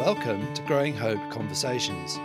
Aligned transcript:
Welcome 0.00 0.54
to 0.54 0.62
Growing 0.62 0.96
Hope 0.96 1.20
Conversations. 1.30 2.18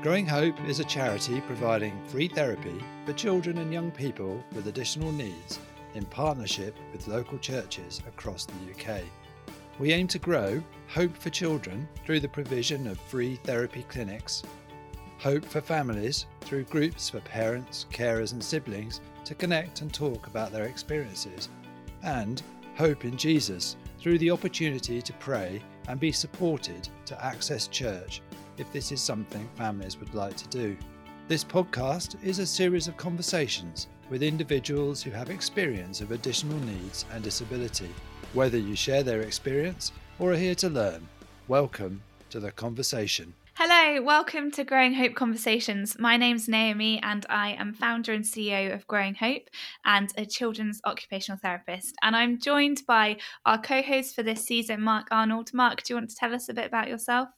Growing 0.00 0.26
Hope 0.26 0.58
is 0.66 0.80
a 0.80 0.84
charity 0.84 1.42
providing 1.42 2.02
free 2.06 2.28
therapy 2.28 2.82
for 3.04 3.12
children 3.12 3.58
and 3.58 3.70
young 3.70 3.90
people 3.90 4.42
with 4.54 4.68
additional 4.68 5.12
needs 5.12 5.60
in 5.92 6.06
partnership 6.06 6.74
with 6.94 7.08
local 7.08 7.36
churches 7.36 8.00
across 8.08 8.46
the 8.46 8.54
UK. 8.72 9.02
We 9.78 9.92
aim 9.92 10.08
to 10.08 10.18
grow 10.18 10.62
hope 10.88 11.14
for 11.14 11.28
children 11.28 11.86
through 12.06 12.20
the 12.20 12.28
provision 12.28 12.86
of 12.86 12.98
free 12.98 13.36
therapy 13.44 13.84
clinics, 13.90 14.42
hope 15.18 15.44
for 15.44 15.60
families 15.60 16.24
through 16.40 16.64
groups 16.64 17.10
for 17.10 17.20
parents, 17.20 17.84
carers, 17.92 18.32
and 18.32 18.42
siblings 18.42 19.02
to 19.26 19.34
connect 19.34 19.82
and 19.82 19.92
talk 19.92 20.26
about 20.26 20.52
their 20.52 20.64
experiences, 20.64 21.50
and 22.02 22.42
hope 22.78 23.04
in 23.04 23.18
Jesus 23.18 23.76
through 24.00 24.16
the 24.16 24.30
opportunity 24.30 25.02
to 25.02 25.12
pray 25.14 25.60
and 25.88 25.98
be 25.98 26.12
supported 26.12 26.88
to 27.06 27.24
access 27.24 27.66
church 27.68 28.22
if 28.58 28.72
this 28.72 28.92
is 28.92 29.00
something 29.00 29.48
families 29.56 29.98
would 29.98 30.14
like 30.14 30.36
to 30.36 30.48
do. 30.48 30.76
This 31.28 31.44
podcast 31.44 32.16
is 32.24 32.38
a 32.38 32.46
series 32.46 32.88
of 32.88 32.96
conversations 32.96 33.88
with 34.10 34.22
individuals 34.22 35.02
who 35.02 35.10
have 35.12 35.30
experience 35.30 36.00
of 36.00 36.10
additional 36.10 36.58
needs 36.60 37.04
and 37.12 37.22
disability. 37.22 37.88
Whether 38.32 38.58
you 38.58 38.74
share 38.74 39.02
their 39.02 39.22
experience 39.22 39.92
or 40.18 40.32
are 40.32 40.36
here 40.36 40.56
to 40.56 40.68
learn, 40.68 41.08
welcome 41.48 42.02
to 42.30 42.40
the 42.40 42.52
conversation. 42.52 43.32
Hello, 43.62 44.00
welcome 44.00 44.50
to 44.52 44.64
Growing 44.64 44.94
Hope 44.94 45.14
Conversations. 45.14 45.98
My 45.98 46.16
name's 46.16 46.48
Naomi, 46.48 46.98
and 47.02 47.26
I 47.28 47.50
am 47.50 47.74
founder 47.74 48.14
and 48.14 48.24
CEO 48.24 48.72
of 48.72 48.86
Growing 48.86 49.14
Hope 49.16 49.50
and 49.84 50.10
a 50.16 50.24
children's 50.24 50.80
occupational 50.86 51.38
therapist. 51.38 51.94
And 52.00 52.16
I'm 52.16 52.40
joined 52.40 52.80
by 52.88 53.18
our 53.44 53.60
co 53.60 53.82
host 53.82 54.14
for 54.14 54.22
this 54.22 54.42
season, 54.42 54.80
Mark 54.80 55.08
Arnold. 55.10 55.52
Mark, 55.52 55.82
do 55.82 55.92
you 55.92 55.98
want 55.98 56.08
to 56.08 56.16
tell 56.16 56.32
us 56.34 56.48
a 56.48 56.54
bit 56.54 56.64
about 56.64 56.88
yourself? 56.88 57.28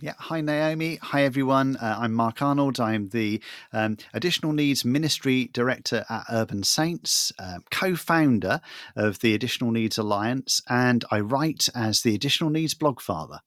Yeah, 0.00 0.14
hi 0.18 0.40
Naomi. 0.40 0.96
Hi 1.02 1.22
everyone. 1.22 1.76
Uh, 1.76 1.98
I'm 2.00 2.14
Mark 2.14 2.42
Arnold. 2.42 2.80
I'm 2.80 3.10
the 3.10 3.40
um, 3.72 3.96
Additional 4.12 4.52
Needs 4.52 4.84
Ministry 4.84 5.50
Director 5.52 6.04
at 6.10 6.24
Urban 6.32 6.64
Saints, 6.64 7.30
uh, 7.38 7.58
co 7.70 7.94
founder 7.94 8.60
of 8.96 9.20
the 9.20 9.36
Additional 9.36 9.70
Needs 9.70 9.98
Alliance, 9.98 10.62
and 10.68 11.04
I 11.12 11.20
write 11.20 11.68
as 11.76 12.02
the 12.02 12.16
Additional 12.16 12.50
Needs 12.50 12.74
Blogfather. 12.74 13.38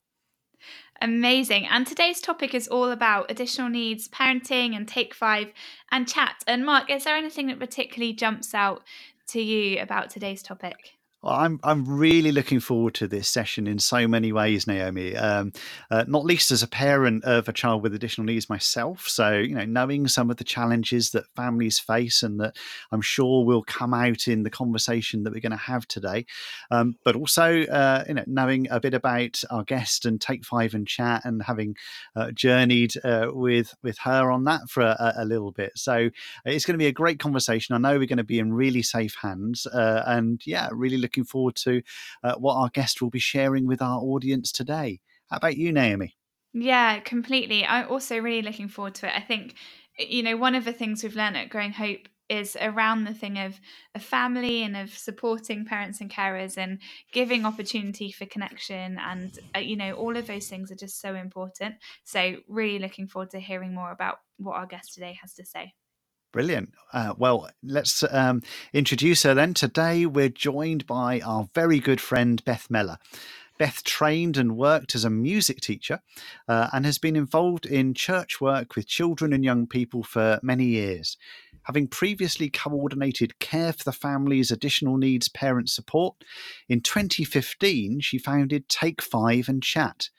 Amazing. 1.04 1.68
And 1.68 1.86
today's 1.86 2.22
topic 2.22 2.56
is 2.56 2.70
all 2.70 2.90
about 2.90 3.30
additional 3.30 3.68
needs, 3.68 4.08
parenting, 4.08 4.74
and 4.74 4.88
take 4.88 5.14
five 5.14 5.52
and 5.92 6.08
chat. 6.08 6.42
And 6.48 6.66
Mark, 6.66 6.90
is 6.90 7.04
there 7.04 7.18
anything 7.18 7.48
that 7.48 7.60
particularly 7.60 8.14
jumps 8.14 8.54
out 8.54 8.84
to 9.28 9.42
you 9.42 9.82
about 9.82 10.10
today's 10.10 10.42
topic? 10.42 10.94
Well, 11.24 11.36
I'm 11.36 11.58
I'm 11.64 11.86
really 11.86 12.34
looking 12.34 12.60
forward 12.60 12.96
to 12.96 13.08
this 13.08 13.30
session 13.30 13.66
in 13.66 13.80
so 13.80 14.10
many 14.10 14.34
ways, 14.34 14.68
Naomi. 14.68 15.16
Um, 15.16 15.54
uh, 15.90 16.04
not 16.06 16.26
least 16.26 16.52
as 16.52 16.62
a 16.62 16.68
parent 16.68 17.24
of 17.24 17.48
a 17.48 17.54
child 17.54 17.82
with 17.82 17.96
additional 17.96 18.26
needs 18.26 18.50
myself. 18.50 19.08
So 19.08 19.32
you 19.32 19.56
know, 19.56 19.64
knowing 19.64 20.10
some 20.10 20.30
of 20.30 20.36
the 20.36 20.44
challenges 20.44 21.12
that 21.12 21.24
families 21.34 21.80
face, 21.80 22.24
and 22.24 22.42
that 22.42 22.58
I'm 22.92 23.00
sure 23.00 23.46
will 23.46 23.64
come 23.64 23.94
out 23.94 24.28
in 24.28 24.44
the 24.44 24.50
conversation 24.50 25.24
that 25.24 25.32
we're 25.32 25.40
going 25.40 25.52
to 25.52 25.58
have 25.58 25.88
today. 25.88 26.26
Um, 26.72 26.98
but 27.06 27.16
also, 27.16 27.62
uh, 27.62 28.04
you 28.06 28.16
know, 28.16 28.26
knowing 28.28 28.68
a 28.70 28.82
bit 28.82 28.94
about 28.94 29.42
our 29.50 29.64
guest 29.64 30.06
and 30.06 30.20
take 30.20 30.44
five 30.44 30.74
and 30.74 30.86
chat, 30.86 31.22
and 31.24 31.42
having 31.42 31.78
uh, 32.18 32.32
journeyed 32.32 32.96
uh, 33.06 33.28
with 33.30 33.74
with 33.82 33.98
her 34.00 34.30
on 34.30 34.44
that 34.44 34.70
for 34.70 34.82
a, 34.82 35.14
a, 35.20 35.26
little 35.26 35.52
bit. 35.52 35.72
So 35.76 36.10
it's 36.44 36.66
going 36.66 36.74
to 36.74 36.84
be 36.84 36.88
a 36.88 36.92
great 36.92 37.20
conversation. 37.20 37.76
I 37.76 37.78
know 37.78 37.98
we're 37.98 38.08
going 38.08 38.18
to 38.18 38.26
be 38.26 38.40
in 38.40 38.52
really 38.52 38.84
safe 38.84 39.16
hands, 39.22 39.66
uh, 39.68 40.04
and 40.06 40.46
yeah, 40.46 40.68
really 40.74 40.98
looking 40.98 41.13
looking 41.14 41.26
forward 41.26 41.56
to 41.56 41.82
uh, 42.24 42.36
what 42.36 42.56
our 42.56 42.70
guest 42.70 43.02
will 43.02 43.12
be 43.12 43.20
sharing 43.20 43.68
with 43.68 43.82
our 43.82 44.00
audience 44.00 44.52
today. 44.52 45.00
How 45.30 45.38
about 45.38 45.58
you, 45.58 45.72
Naomi? 45.72 46.16
Yeah, 46.54 47.00
completely. 47.00 47.66
I'm 47.66 47.90
also 47.90 48.18
really 48.18 48.42
looking 48.42 48.68
forward 48.68 48.96
to 48.96 49.08
it. 49.08 49.14
I 49.16 49.22
think, 49.22 49.56
you 49.98 50.24
know, 50.24 50.38
one 50.38 50.56
of 50.56 50.66
the 50.66 50.74
things 50.74 51.04
we've 51.04 51.16
learned 51.16 51.38
at 51.38 51.50
Growing 51.50 51.72
Hope 51.72 52.08
is 52.30 52.58
around 52.60 53.04
the 53.04 53.14
thing 53.14 53.38
of 53.38 53.60
a 53.94 54.00
family 54.00 54.64
and 54.64 54.76
of 54.76 54.90
supporting 54.90 55.66
parents 55.66 56.02
and 56.02 56.10
carers 56.10 56.58
and 56.58 56.80
giving 57.12 57.46
opportunity 57.46 58.12
for 58.12 58.26
connection 58.26 58.98
and 58.98 59.38
uh, 59.56 59.60
you 59.60 59.76
know 59.76 59.92
all 59.92 60.16
of 60.16 60.26
those 60.26 60.48
things 60.48 60.72
are 60.72 60.76
just 60.76 61.02
so 61.02 61.16
important 61.16 61.76
so 62.06 62.38
really 62.48 62.80
looking 62.80 63.08
forward 63.08 63.30
to 63.30 63.42
hearing 63.42 63.76
more 63.76 63.92
about 63.92 64.20
what 64.38 64.56
our 64.56 64.66
guest 64.66 64.94
today 64.94 65.18
has 65.22 65.34
to 65.34 65.46
say 65.46 65.74
Brilliant. 66.34 66.74
Uh, 66.92 67.14
well, 67.16 67.48
let's 67.62 68.04
um, 68.12 68.42
introduce 68.74 69.22
her 69.22 69.36
then. 69.36 69.54
Today, 69.54 70.08
we're 70.08 70.30
joined 70.30 70.88
by 70.88 71.22
our 71.22 71.48
very 71.54 71.80
good 71.80 72.02
friend, 72.02 72.44
Beth 72.44 72.72
Meller. 72.72 72.98
Beth 73.60 73.84
trained 73.84 74.36
and 74.36 74.58
worked 74.58 74.96
as 74.96 75.06
a 75.06 75.12
music 75.12 75.62
teacher 75.62 76.02
uh, 76.48 76.70
and 76.74 76.86
has 76.86 76.98
been 76.98 77.16
involved 77.16 77.68
in 77.68 77.94
church 77.94 78.42
work 78.42 78.76
with 78.76 78.88
children 78.88 79.32
and 79.32 79.44
young 79.44 79.68
people 79.68 80.02
for 80.02 80.40
many 80.42 80.66
years. 80.66 81.18
Having 81.66 81.88
previously 81.88 82.50
coordinated 82.50 83.40
Care 83.40 83.72
for 83.72 83.84
the 83.84 83.94
Family's 83.94 84.52
additional 84.52 84.98
needs 84.98 85.30
parent 85.30 85.70
support, 85.70 86.16
in 86.68 86.82
2015 86.82 88.02
she 88.02 88.18
founded 88.18 88.68
Take 88.68 89.02
Five 89.02 89.48
and 89.48 89.64
Chat, 89.64 90.10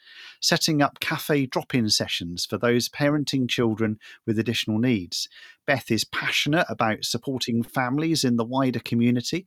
setting 0.40 0.80
up 0.80 1.00
cafe 1.00 1.44
drop 1.44 1.74
in 1.74 1.90
sessions 1.90 2.46
for 2.46 2.56
those 2.56 2.88
parenting 2.88 3.48
children 3.48 3.98
with 4.26 4.38
additional 4.38 4.78
needs. 4.78 5.28
Beth 5.66 5.90
is 5.90 6.04
passionate 6.04 6.66
about 6.68 7.04
supporting 7.04 7.62
families 7.62 8.24
in 8.24 8.36
the 8.36 8.44
wider 8.44 8.80
community 8.80 9.46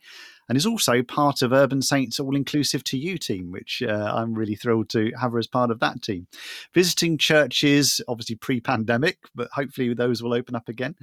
and 0.49 0.57
is 0.57 0.65
also 0.65 1.03
part 1.03 1.41
of 1.41 1.51
Urban 1.51 1.81
Saints 1.81 2.19
All 2.19 2.35
Inclusive 2.35 2.83
to 2.85 2.97
You 2.97 3.17
team, 3.17 3.51
which 3.51 3.83
uh, 3.85 4.11
I'm 4.15 4.33
really 4.33 4.55
thrilled 4.55 4.89
to 4.89 5.11
have 5.19 5.31
her 5.31 5.39
as 5.39 5.47
part 5.47 5.71
of 5.71 5.79
that 5.79 6.01
team. 6.01 6.27
Visiting 6.73 7.17
churches, 7.17 8.01
obviously 8.07 8.35
pre 8.35 8.59
pandemic, 8.61 9.19
but 9.35 9.49
hopefully 9.53 9.93
those 9.93 10.23
will 10.23 10.33
open 10.33 10.55
up 10.55 10.69
again, 10.69 10.95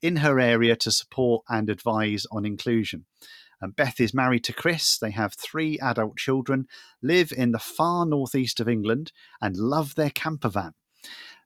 in 0.00 0.16
her 0.16 0.38
area 0.38 0.76
to 0.76 0.90
support 0.90 1.44
and 1.48 1.68
advise 1.68 2.26
on 2.30 2.44
inclusion. 2.44 3.04
And 3.60 3.76
Beth 3.76 4.00
is 4.00 4.12
married 4.12 4.42
to 4.44 4.52
Chris. 4.52 4.98
They 4.98 5.12
have 5.12 5.34
three 5.34 5.78
adult 5.78 6.16
children, 6.16 6.66
live 7.00 7.32
in 7.32 7.52
the 7.52 7.60
far 7.60 8.04
northeast 8.04 8.58
of 8.58 8.68
England, 8.68 9.12
and 9.40 9.56
love 9.56 9.94
their 9.94 10.10
camper 10.10 10.48
van. 10.48 10.74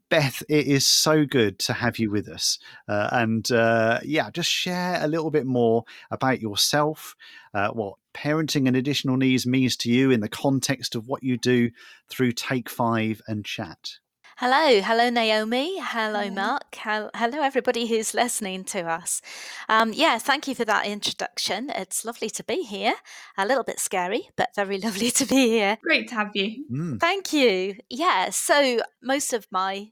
Beth, 0.09 0.43
it 0.49 0.67
is 0.67 0.87
so 0.87 1.25
good 1.25 1.59
to 1.61 1.73
have 1.73 1.99
you 1.99 2.11
with 2.11 2.29
us. 2.29 2.59
Uh, 2.89 3.09
and 3.11 3.51
uh, 3.51 3.99
yeah, 4.05 4.31
just 4.31 4.51
share 4.51 4.99
a 5.03 5.09
little 5.09 5.31
bit 5.31 5.47
more 5.47 5.85
about 6.11 6.41
yourself, 6.41 7.17
uh, 7.55 7.71
what 7.71 7.97
parenting 8.15 8.69
and 8.69 8.77
additional 8.77 9.17
needs 9.17 9.47
means 9.47 9.77
to 9.79 9.91
you 9.91 10.11
in 10.11 10.21
the 10.21 10.29
context 10.29 10.95
of 10.95 11.09
what 11.09 11.23
you 11.23 11.37
do 11.37 11.71
through 12.09 12.33
Take 12.33 12.71
Five 12.71 13.21
and 13.27 13.45
Chat. 13.45 13.99
Hello, 14.39 14.83
hello, 14.83 15.09
Naomi. 15.09 15.79
Hello, 15.81 16.21
hello. 16.21 16.31
Mark. 16.35 16.75
Hello, 16.75 17.41
everybody 17.41 17.87
who's 17.87 18.13
listening 18.13 18.65
to 18.65 18.83
us. 18.83 19.23
Um, 19.67 19.95
yeah, 19.95 20.19
thank 20.19 20.47
you 20.47 20.55
for 20.55 20.67
that 20.67 20.85
introduction. 20.85 21.71
It's 21.71 22.05
lovely 22.05 22.29
to 22.29 22.45
be 22.45 22.63
here. 22.63 22.97
A 23.39 23.47
little 23.47 23.65
bit 23.65 23.81
scary, 23.81 24.29
but 24.37 24.55
very 24.55 24.79
lovely 24.85 25.11
to 25.13 25.25
be 25.25 25.49
here. 25.49 25.79
Great 25.83 26.09
to 26.09 26.17
have 26.17 26.33
you. 26.35 26.67
Mm. 26.71 27.01
Thank 27.01 27.33
you. 27.33 27.77
Yeah, 27.89 28.29
so 28.29 28.83
most 29.03 29.33
of 29.33 29.47
my 29.51 29.89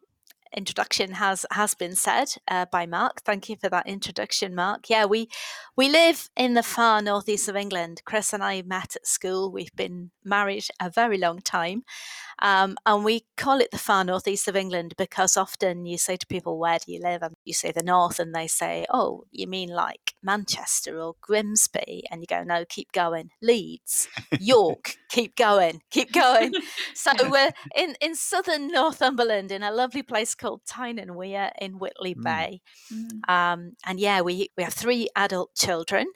introduction 0.57 1.13
has 1.13 1.47
has 1.51 1.75
been 1.75 1.95
said 1.95 2.35
uh, 2.49 2.67
by 2.71 2.87
Mark. 2.87 3.23
Thank 3.23 3.49
you 3.49 3.57
for 3.57 3.69
that 3.71 3.87
introduction, 3.87 4.55
Mark. 4.55 4.89
Yeah, 4.89 5.05
we 5.05 5.29
we 5.77 5.89
live 5.89 6.29
in 6.37 6.55
the 6.55 6.63
far 6.63 7.03
northeast 7.03 7.49
of 7.49 7.57
England. 7.57 8.03
Chris 8.05 8.33
and 8.33 8.43
I 8.43 8.63
met 8.63 8.97
at 8.97 9.07
school. 9.07 9.51
We've 9.51 9.75
been 9.75 10.11
married 10.25 10.67
a 10.81 10.91
very 10.91 11.19
long 11.19 11.41
time, 11.41 11.85
um, 12.41 12.77
and 12.87 13.05
we 13.05 13.25
call 13.37 13.61
it 13.61 13.71
the 13.71 13.79
far 13.79 14.05
northeast 14.05 14.49
of 14.49 14.57
England 14.57 14.95
because 14.97 15.37
often 15.37 15.87
you 15.87 15.99
say 15.99 16.17
to 16.17 16.27
people, 16.27 16.59
"Where 16.59 16.79
do 16.79 16.93
you 16.93 17.01
live?" 17.01 17.23
and 17.23 17.35
you 17.45 17.55
say 17.55 17.73
the 17.73 17.83
north, 17.83 18.19
and 18.19 18.35
they 18.35 18.47
say, 18.47 18.87
"Oh, 18.91 19.25
you 19.31 19.47
mean 19.47 19.69
like 19.71 20.15
Manchester 20.23 21.01
or 21.01 21.17
Grimsby?" 21.21 22.05
And 22.11 22.21
you 22.21 22.27
go, 22.27 22.43
"No, 22.43 22.65
keep 22.65 22.93
going. 22.93 23.31
Leeds, 23.41 24.09
York, 24.39 24.97
keep 25.09 25.37
going, 25.37 25.83
keep 25.91 26.13
going." 26.13 26.55
so 26.95 27.13
we're 27.29 27.53
in 27.77 27.97
in 28.01 28.15
southern 28.15 28.69
Northumberland 28.69 29.53
in 29.53 29.63
a 29.63 29.73
lovely 29.73 30.03
place 30.03 30.35
called 30.35 30.63
Tyne 30.67 31.15
Wear 31.15 31.53
in 31.61 31.79
Whitley 31.79 32.15
mm. 32.15 32.23
Bay. 32.23 32.61
Mm. 32.93 33.29
Um, 33.29 33.73
and 33.87 34.01
yeah, 34.01 34.21
we, 34.21 34.51
we 34.57 34.63
have 34.63 34.75
three 34.75 35.09
adult 35.17 35.55
children 35.55 36.07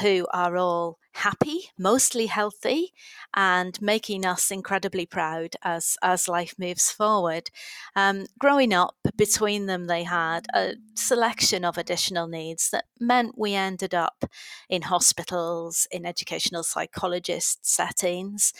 who 0.00 0.26
are 0.32 0.56
all 0.56 0.98
happy, 1.14 1.70
mostly 1.78 2.26
healthy, 2.26 2.92
and 3.34 3.80
making 3.82 4.24
us 4.24 4.50
incredibly 4.50 5.06
proud 5.06 5.54
as, 5.62 5.96
as 6.02 6.28
life 6.28 6.54
moves 6.58 6.90
forward. 6.90 7.50
Um, 7.94 8.26
growing 8.38 8.72
up, 8.72 8.96
between 9.16 9.66
them, 9.66 9.86
they 9.86 10.04
had 10.04 10.46
a 10.54 10.74
selection 10.94 11.64
of 11.64 11.76
additional 11.76 12.26
needs 12.28 12.70
that 12.70 12.84
meant 12.98 13.36
we 13.36 13.54
ended 13.54 13.94
up 13.94 14.24
in 14.68 14.82
hospitals, 14.82 15.86
in 15.90 16.06
educational 16.06 16.62
psychologist 16.62 17.66
settings. 17.66 18.52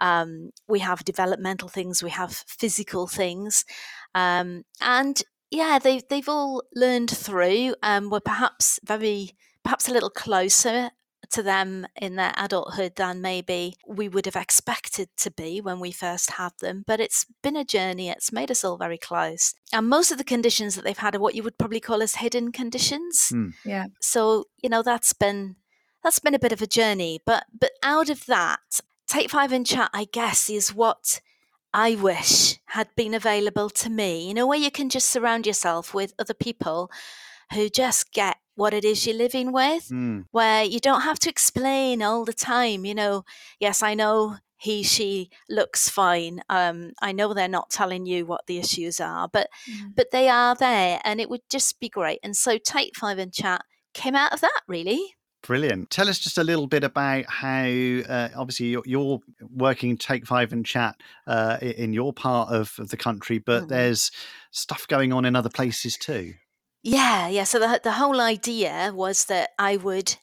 Um, 0.00 0.50
we 0.66 0.78
have 0.78 1.04
developmental 1.04 1.68
things, 1.68 2.02
we 2.02 2.10
have 2.10 2.44
physical 2.46 3.06
things. 3.06 3.66
Um, 4.14 4.64
and 4.80 5.22
yeah, 5.50 5.78
they've, 5.78 6.02
they've 6.08 6.28
all 6.28 6.62
learned 6.74 7.10
through. 7.10 7.74
Um, 7.82 8.08
we're 8.08 8.20
perhaps 8.20 8.80
very, 8.84 9.32
perhaps 9.70 9.86
a 9.88 9.92
little 9.92 10.10
closer 10.10 10.90
to 11.30 11.44
them 11.44 11.86
in 11.94 12.16
their 12.16 12.32
adulthood 12.36 12.96
than 12.96 13.22
maybe 13.22 13.76
we 13.86 14.08
would 14.08 14.26
have 14.26 14.34
expected 14.34 15.08
to 15.16 15.30
be 15.30 15.60
when 15.60 15.78
we 15.78 15.92
first 15.92 16.32
had 16.32 16.50
them. 16.60 16.82
But 16.88 16.98
it's 16.98 17.24
been 17.40 17.54
a 17.54 17.64
journey, 17.64 18.08
it's 18.08 18.32
made 18.32 18.50
us 18.50 18.64
all 18.64 18.76
very 18.76 18.98
close. 18.98 19.54
And 19.72 19.88
most 19.88 20.10
of 20.10 20.18
the 20.18 20.24
conditions 20.24 20.74
that 20.74 20.82
they've 20.82 20.98
had 20.98 21.14
are 21.14 21.20
what 21.20 21.36
you 21.36 21.44
would 21.44 21.56
probably 21.56 21.78
call 21.78 22.02
as 22.02 22.16
hidden 22.16 22.50
conditions. 22.50 23.30
Mm. 23.32 23.52
Yeah. 23.64 23.84
So, 24.00 24.46
you 24.60 24.68
know, 24.68 24.82
that's 24.82 25.12
been 25.12 25.54
that's 26.02 26.18
been 26.18 26.34
a 26.34 26.40
bit 26.40 26.50
of 26.50 26.62
a 26.62 26.66
journey. 26.66 27.20
But 27.24 27.44
but 27.56 27.70
out 27.80 28.10
of 28.10 28.26
that, 28.26 28.80
Take 29.06 29.30
Five 29.30 29.52
and 29.52 29.64
Chat, 29.64 29.90
I 29.94 30.08
guess, 30.12 30.50
is 30.50 30.74
what 30.74 31.20
I 31.72 31.94
wish 31.94 32.58
had 32.66 32.88
been 32.96 33.14
available 33.14 33.70
to 33.70 33.88
me, 33.88 34.26
you 34.26 34.34
know, 34.34 34.48
where 34.48 34.58
you 34.58 34.72
can 34.72 34.88
just 34.90 35.08
surround 35.08 35.46
yourself 35.46 35.94
with 35.94 36.12
other 36.18 36.34
people 36.34 36.90
who 37.54 37.68
just 37.68 38.12
get 38.12 38.36
what 38.54 38.74
it 38.74 38.84
is 38.84 39.06
you're 39.06 39.16
living 39.16 39.52
with, 39.52 39.88
Mm. 39.88 40.26
where 40.32 40.62
you 40.64 40.80
don't 40.80 41.02
have 41.02 41.18
to 41.20 41.30
explain 41.30 42.02
all 42.02 42.24
the 42.24 42.32
time, 42.34 42.84
you 42.84 42.94
know, 42.94 43.24
yes, 43.58 43.82
I 43.82 43.94
know 43.94 44.36
he, 44.58 44.82
she 44.82 45.30
looks 45.48 45.88
fine. 45.88 46.42
Um, 46.50 46.92
I 47.00 47.12
know 47.12 47.32
they're 47.32 47.48
not 47.48 47.70
telling 47.70 48.04
you 48.04 48.26
what 48.26 48.46
the 48.46 48.58
issues 48.58 49.00
are, 49.00 49.26
but 49.28 49.48
Mm. 49.66 49.94
but 49.96 50.10
they 50.10 50.28
are 50.28 50.54
there 50.54 51.00
and 51.04 51.20
it 51.20 51.30
would 51.30 51.40
just 51.48 51.80
be 51.80 51.88
great. 51.88 52.18
And 52.22 52.36
so 52.36 52.58
Take 52.58 52.96
Five 52.96 53.18
and 53.18 53.32
Chat 53.32 53.62
came 53.94 54.14
out 54.14 54.34
of 54.34 54.42
that 54.42 54.60
really. 54.68 55.16
Brilliant. 55.42 55.88
Tell 55.88 56.10
us 56.10 56.18
just 56.18 56.36
a 56.36 56.44
little 56.44 56.66
bit 56.66 56.84
about 56.84 57.24
how, 57.26 57.64
uh, 57.64 58.28
obviously, 58.36 58.66
you're, 58.66 58.82
you're 58.84 59.20
working 59.40 59.96
Take 59.96 60.26
Five 60.26 60.52
and 60.52 60.66
Chat 60.66 60.96
uh, 61.26 61.56
in 61.62 61.94
your 61.94 62.12
part 62.12 62.50
of, 62.50 62.74
of 62.78 62.90
the 62.90 62.98
country, 62.98 63.38
but 63.38 63.62
Mhm. 63.64 63.68
there's 63.68 64.10
stuff 64.50 64.86
going 64.86 65.14
on 65.14 65.24
in 65.24 65.34
other 65.34 65.48
places 65.48 65.96
too. 65.96 66.34
Yeah, 66.82 67.28
yeah. 67.28 67.44
So 67.44 67.58
the 67.58 67.80
the 67.82 67.92
whole 67.92 68.20
idea 68.20 68.92
was 68.94 69.26
that 69.26 69.50
I 69.58 69.76
would 69.76 70.16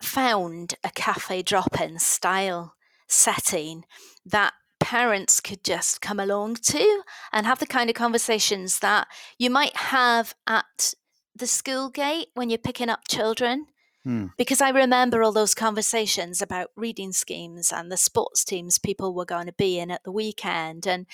found 0.00 0.74
a 0.82 0.90
cafe 0.90 1.42
drop-in 1.42 1.98
style 2.00 2.74
setting 3.06 3.84
that 4.26 4.52
parents 4.80 5.40
could 5.40 5.62
just 5.62 6.00
come 6.00 6.18
along 6.18 6.56
to 6.56 7.02
and 7.32 7.46
have 7.46 7.60
the 7.60 7.66
kind 7.66 7.88
of 7.88 7.94
conversations 7.94 8.80
that 8.80 9.06
you 9.38 9.48
might 9.48 9.76
have 9.76 10.34
at 10.46 10.94
the 11.36 11.46
school 11.46 11.88
gate 11.88 12.28
when 12.34 12.50
you're 12.50 12.58
picking 12.58 12.88
up 12.88 13.06
children. 13.08 13.66
Hmm. 14.02 14.26
Because 14.36 14.60
I 14.60 14.70
remember 14.70 15.22
all 15.22 15.30
those 15.30 15.54
conversations 15.54 16.42
about 16.42 16.70
reading 16.76 17.12
schemes 17.12 17.72
and 17.72 17.92
the 17.92 17.96
sports 17.96 18.44
teams 18.44 18.78
people 18.78 19.14
were 19.14 19.24
going 19.24 19.46
to 19.46 19.52
be 19.52 19.78
in 19.78 19.92
at 19.92 20.02
the 20.02 20.10
weekend. 20.10 20.86
And, 20.88 21.06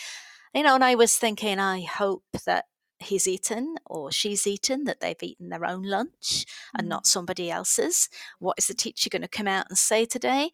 you 0.54 0.62
know, 0.62 0.74
and 0.74 0.84
I 0.84 0.94
was 0.94 1.16
thinking, 1.16 1.58
I 1.58 1.82
hope 1.82 2.24
that 2.46 2.64
he's 3.00 3.28
eaten 3.28 3.76
or 3.86 4.10
she's 4.10 4.46
eaten, 4.46 4.84
that 4.84 5.00
they've 5.00 5.22
eaten 5.22 5.48
their 5.48 5.64
own 5.64 5.82
lunch 5.82 6.46
and 6.74 6.86
Mm. 6.86 6.90
not 6.90 7.06
somebody 7.06 7.50
else's. 7.50 8.08
What 8.38 8.58
is 8.58 8.66
the 8.66 8.74
teacher 8.74 9.10
going 9.10 9.22
to 9.22 9.28
come 9.28 9.48
out 9.48 9.66
and 9.68 9.78
say 9.78 10.04
today? 10.04 10.50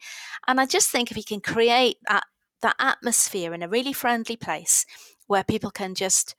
And 0.47 0.61
I 0.61 0.67
just 0.67 0.91
think 0.91 1.11
if 1.11 1.17
we 1.17 1.23
can 1.23 1.41
create 1.41 1.99
that 2.09 2.25
that 2.61 2.77
atmosphere 2.79 3.53
in 3.53 3.63
a 3.63 3.69
really 3.69 3.93
friendly 3.93 4.37
place 4.37 4.87
where 5.27 5.45
people 5.45 5.71
can 5.71 5.95
just 5.95 6.35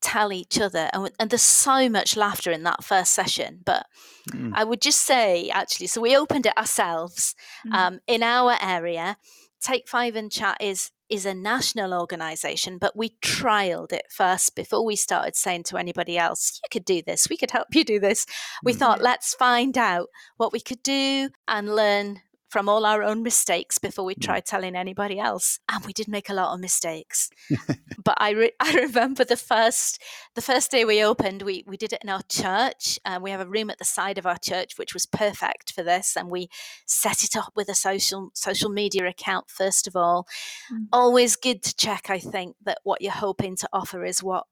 tell 0.00 0.32
each 0.32 0.58
other 0.60 0.88
and, 0.92 1.12
and 1.20 1.30
there's 1.30 1.42
so 1.42 1.88
much 1.88 2.16
laughter 2.16 2.50
in 2.50 2.62
that 2.64 2.82
first 2.82 3.12
session 3.12 3.60
but 3.64 3.86
Mm. 4.30 4.52
i 4.54 4.64
would 4.64 4.80
just 4.80 5.00
say 5.02 5.48
actually 5.50 5.86
so 5.86 6.00
we 6.00 6.16
opened 6.16 6.46
it 6.46 6.56
ourselves 6.56 7.34
Mm. 7.66 7.74
um, 7.74 8.00
in 8.06 8.22
our 8.22 8.56
area 8.60 9.16
take 9.60 9.88
five 9.88 10.16
and 10.16 10.30
chat 10.32 10.56
is 10.60 10.90
is 11.08 11.26
a 11.26 11.34
national 11.34 11.92
organization 11.92 12.78
but 12.78 12.96
we 12.96 13.10
trialed 13.22 13.92
it 13.92 14.04
first 14.10 14.54
before 14.54 14.84
we 14.84 14.94
started 14.96 15.34
saying 15.34 15.62
to 15.64 15.76
anybody 15.76 16.16
else 16.16 16.60
you 16.62 16.68
could 16.70 16.84
do 16.84 17.02
this 17.04 17.28
we 17.28 17.36
could 17.36 17.50
help 17.50 17.66
you 17.74 17.84
do 17.84 17.98
this 17.98 18.26
we 18.62 18.72
Mm. 18.72 18.78
thought 18.78 19.02
let's 19.02 19.34
find 19.34 19.76
out 19.76 20.08
what 20.36 20.52
we 20.52 20.60
could 20.60 20.82
do 20.82 21.28
and 21.48 21.74
learn 21.74 22.20
from 22.50 22.68
all 22.68 22.84
our 22.84 23.02
own 23.02 23.22
mistakes 23.22 23.78
before 23.78 24.04
we 24.04 24.14
Mm. 24.16 24.22
tried 24.22 24.44
telling 24.44 24.74
anybody 24.76 25.18
else 25.20 25.60
and 25.68 25.84
we 25.86 25.92
did 25.92 26.08
make 26.08 26.28
a 26.28 26.34
lot 26.34 26.52
of 26.52 26.60
mistakes 26.60 27.30
but 28.04 28.16
I, 28.18 28.30
re- 28.30 28.52
I 28.60 28.72
remember 28.74 29.24
the 29.24 29.36
first 29.36 30.02
the 30.34 30.42
first 30.42 30.70
day 30.70 30.84
we 30.84 31.02
opened 31.04 31.42
we 31.42 31.64
we 31.66 31.76
did 31.76 31.92
it 31.92 32.02
in 32.02 32.10
our 32.10 32.22
church 32.28 32.98
uh, 33.04 33.18
we 33.22 33.30
have 33.30 33.40
a 33.40 33.46
room 33.46 33.70
at 33.70 33.78
the 33.78 33.84
side 33.84 34.18
of 34.18 34.26
our 34.26 34.38
church 34.38 34.76
which 34.78 34.92
was 34.94 35.06
perfect 35.06 35.72
for 35.72 35.82
this 35.84 36.16
and 36.16 36.28
we 36.30 36.48
set 36.86 37.22
it 37.24 37.36
up 37.36 37.52
with 37.56 37.68
a 37.68 37.74
social 37.74 38.30
social 38.34 38.68
media 38.70 39.06
account 39.06 39.48
first 39.48 39.86
of 39.86 39.94
all 39.96 40.26
Mm. 40.72 40.86
always 40.92 41.36
good 41.36 41.62
to 41.62 41.74
check 41.76 42.10
i 42.10 42.18
think 42.18 42.56
that 42.64 42.78
what 42.82 43.00
you're 43.00 43.12
hoping 43.26 43.56
to 43.56 43.68
offer 43.72 44.04
is 44.04 44.22
what 44.22 44.44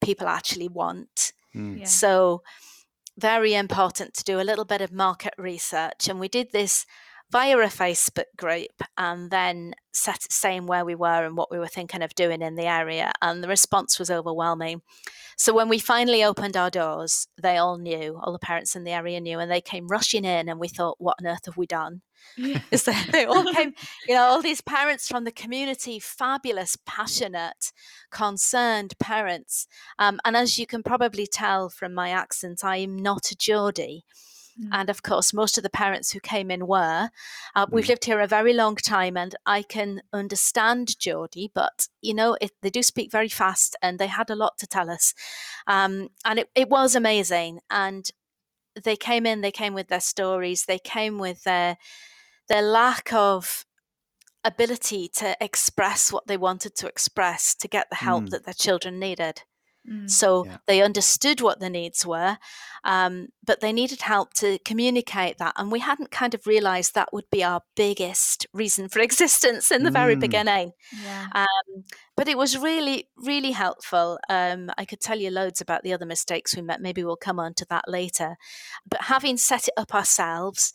people 0.00 0.26
actually 0.28 0.68
want 0.68 1.32
Mm. 1.54 1.78
Yeah. 1.80 1.84
so 1.86 2.42
very 3.16 3.54
important 3.54 4.14
to 4.14 4.24
do 4.24 4.38
a 4.40 4.46
little 4.50 4.64
bit 4.64 4.80
of 4.80 4.92
market 4.92 5.34
research 5.38 6.08
and 6.08 6.20
we 6.20 6.28
did 6.28 6.48
this 6.52 6.84
via 7.30 7.58
a 7.58 7.66
facebook 7.66 8.24
group 8.36 8.70
and 8.96 9.30
then 9.30 9.74
set 9.92 10.30
saying 10.30 10.66
where 10.66 10.84
we 10.84 10.94
were 10.94 11.24
and 11.24 11.36
what 11.36 11.50
we 11.50 11.58
were 11.58 11.66
thinking 11.66 12.02
of 12.02 12.14
doing 12.14 12.42
in 12.42 12.54
the 12.54 12.66
area 12.66 13.12
and 13.22 13.42
the 13.42 13.48
response 13.48 13.98
was 13.98 14.10
overwhelming 14.10 14.80
so 15.36 15.54
when 15.54 15.68
we 15.68 15.78
finally 15.78 16.24
opened 16.24 16.56
our 16.56 16.70
doors 16.70 17.28
they 17.40 17.56
all 17.56 17.78
knew 17.78 18.18
all 18.22 18.32
the 18.32 18.38
parents 18.38 18.74
in 18.74 18.84
the 18.84 18.92
area 18.92 19.20
knew 19.20 19.38
and 19.38 19.50
they 19.50 19.60
came 19.60 19.88
rushing 19.88 20.24
in 20.24 20.48
and 20.48 20.58
we 20.58 20.68
thought 20.68 20.96
what 20.98 21.16
on 21.20 21.26
earth 21.26 21.46
have 21.46 21.56
we 21.56 21.66
done 21.66 22.00
Yeah. 22.36 22.60
that 22.70 23.08
they 23.12 23.24
all 23.24 23.44
came, 23.52 23.74
you 24.06 24.14
know, 24.14 24.22
all 24.22 24.42
these 24.42 24.60
parents 24.60 25.08
from 25.08 25.24
the 25.24 25.32
community, 25.32 25.98
fabulous, 25.98 26.76
passionate, 26.84 27.72
concerned 28.10 28.94
parents. 28.98 29.66
Um, 29.98 30.20
and 30.24 30.36
as 30.36 30.58
you 30.58 30.66
can 30.66 30.82
probably 30.82 31.26
tell 31.26 31.68
from 31.68 31.94
my 31.94 32.10
accent, 32.10 32.64
I 32.64 32.78
am 32.78 32.96
not 32.96 33.30
a 33.30 33.36
Geordie. 33.36 34.04
Mm. 34.60 34.68
And 34.72 34.90
of 34.90 35.02
course, 35.02 35.32
most 35.32 35.56
of 35.56 35.62
the 35.62 35.70
parents 35.70 36.10
who 36.12 36.20
came 36.20 36.50
in 36.50 36.66
were. 36.66 37.10
Uh, 37.54 37.66
we've 37.70 37.84
Mm. 37.84 37.88
lived 37.88 38.04
here 38.06 38.20
a 38.20 38.26
very 38.26 38.52
long 38.52 38.76
time 38.76 39.16
and 39.16 39.34
I 39.46 39.62
can 39.62 40.02
understand 40.12 40.98
Geordie, 40.98 41.50
but 41.54 41.88
you 42.02 42.14
know, 42.14 42.36
it, 42.40 42.52
they 42.62 42.70
do 42.70 42.82
speak 42.82 43.12
very 43.12 43.28
fast 43.28 43.76
and 43.82 43.98
they 43.98 44.08
had 44.08 44.30
a 44.30 44.36
lot 44.36 44.58
to 44.58 44.66
tell 44.66 44.90
us. 44.90 45.14
Um, 45.66 46.08
and 46.24 46.38
it, 46.40 46.50
it 46.54 46.68
was 46.68 46.94
amazing. 46.96 47.60
And 47.70 48.10
they 48.84 48.96
came 48.96 49.26
in, 49.26 49.40
they 49.40 49.52
came 49.52 49.74
with 49.74 49.88
their 49.88 50.00
stories, 50.00 50.64
they 50.64 50.78
came 50.78 51.18
with 51.18 51.44
their 51.44 51.76
their 52.48 52.62
lack 52.62 53.12
of 53.12 53.64
ability 54.44 55.08
to 55.16 55.36
express 55.40 56.12
what 56.12 56.26
they 56.26 56.36
wanted 56.36 56.74
to 56.76 56.86
express 56.86 57.54
to 57.56 57.68
get 57.68 57.90
the 57.90 57.96
help 57.96 58.24
Mm. 58.24 58.30
that 58.30 58.44
their 58.44 58.54
children 58.54 58.98
needed. 58.98 59.42
Mm. 59.88 60.10
So 60.10 60.44
Yeah. 60.44 60.58
they 60.66 60.82
understood 60.82 61.40
what 61.40 61.60
the 61.60 61.70
needs 61.70 62.04
were, 62.04 62.38
um, 62.84 63.28
but 63.44 63.60
they 63.60 63.72
needed 63.72 64.02
help 64.02 64.34
to 64.34 64.58
communicate 64.64 65.38
that. 65.38 65.54
And 65.56 65.72
we 65.72 65.80
hadn't 65.80 66.10
kind 66.10 66.34
of 66.34 66.46
realized 66.46 66.94
that 66.94 67.12
would 67.12 67.30
be 67.30 67.42
our 67.42 67.62
biggest 67.74 68.46
reason 68.52 68.88
for 68.88 69.00
existence 69.08 69.70
in 69.70 69.82
the 69.84 69.90
very 69.90 70.16
Mm. 70.16 70.20
beginning. 70.20 70.72
Yeah. 71.02 71.26
Um, 71.34 71.84
but 72.16 72.28
it 72.28 72.36
was 72.36 72.58
really, 72.58 73.08
really 73.16 73.52
helpful. 73.52 74.18
Um, 74.28 74.70
I 74.76 74.84
could 74.84 75.00
tell 75.00 75.18
you 75.18 75.30
loads 75.30 75.60
about 75.60 75.82
the 75.82 75.92
other 75.94 76.06
mistakes 76.06 76.54
we 76.56 76.62
met. 76.62 76.80
Maybe 76.80 77.02
we'll 77.04 77.16
come 77.16 77.38
on 77.40 77.54
to 77.54 77.64
that 77.70 77.84
later. 77.88 78.36
But 78.88 79.02
having 79.02 79.36
set 79.36 79.68
it 79.68 79.74
up 79.76 79.94
ourselves, 79.94 80.72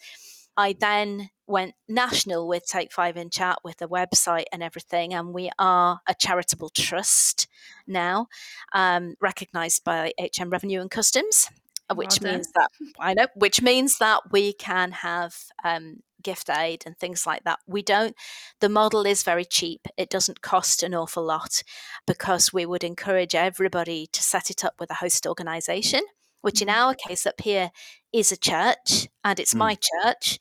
I 0.58 0.74
then 0.80 1.30
went 1.48 1.74
national 1.88 2.48
with 2.48 2.66
Take 2.66 2.92
Five 2.92 3.18
and 3.18 3.32
Chat 3.32 3.60
with 3.64 3.82
a 3.82 3.88
website 3.88 4.46
and 4.52 4.64
everything. 4.64 5.14
And 5.14 5.34
we 5.34 5.50
are 5.60 6.00
a 6.08 6.14
charitable 6.14 6.70
trust 6.70 7.48
now, 7.88 8.28
um, 8.74 9.16
recognised 9.22 9.84
by 9.84 10.14
HM 10.20 10.50
Revenue 10.50 10.82
and 10.82 10.92
Customs. 10.92 11.50
uh, 11.90 11.96
Which 11.96 12.22
Well 12.22 12.34
means 12.34 12.52
that 12.54 12.70
I 13.00 13.14
know, 13.14 13.28
which 13.36 13.62
means 13.62 13.98
that 13.98 14.22
we 14.32 14.54
can 14.54 14.92
have 14.92 15.36
um, 15.64 15.98
gift 16.24 16.50
aid 16.50 16.84
and 16.86 16.98
things 16.98 17.28
like 17.28 17.44
that. 17.44 17.60
We 17.68 17.82
don't 17.82 18.16
the 18.62 18.70
model 18.70 19.06
is 19.06 19.24
very 19.24 19.46
cheap. 19.46 19.82
It 19.98 20.10
doesn't 20.10 20.42
cost 20.42 20.82
an 20.84 20.94
awful 20.96 21.24
lot 21.24 21.62
because 22.08 22.54
we 22.54 22.66
would 22.66 22.84
encourage 22.84 23.36
everybody 23.36 24.08
to 24.14 24.22
set 24.24 24.50
it 24.50 24.64
up 24.64 24.76
with 24.80 24.90
a 24.92 24.96
host 24.96 25.28
organization, 25.28 26.02
which 26.44 26.62
in 26.62 26.70
Mhm. 26.70 26.76
our 26.76 26.94
case 26.96 27.26
up 27.26 27.42
here 27.42 27.72
is 28.14 28.32
a 28.32 28.38
church 28.38 29.10
and 29.24 29.40
it's 29.40 29.56
Mm. 29.56 29.60
my 29.60 29.76
church. 29.76 30.40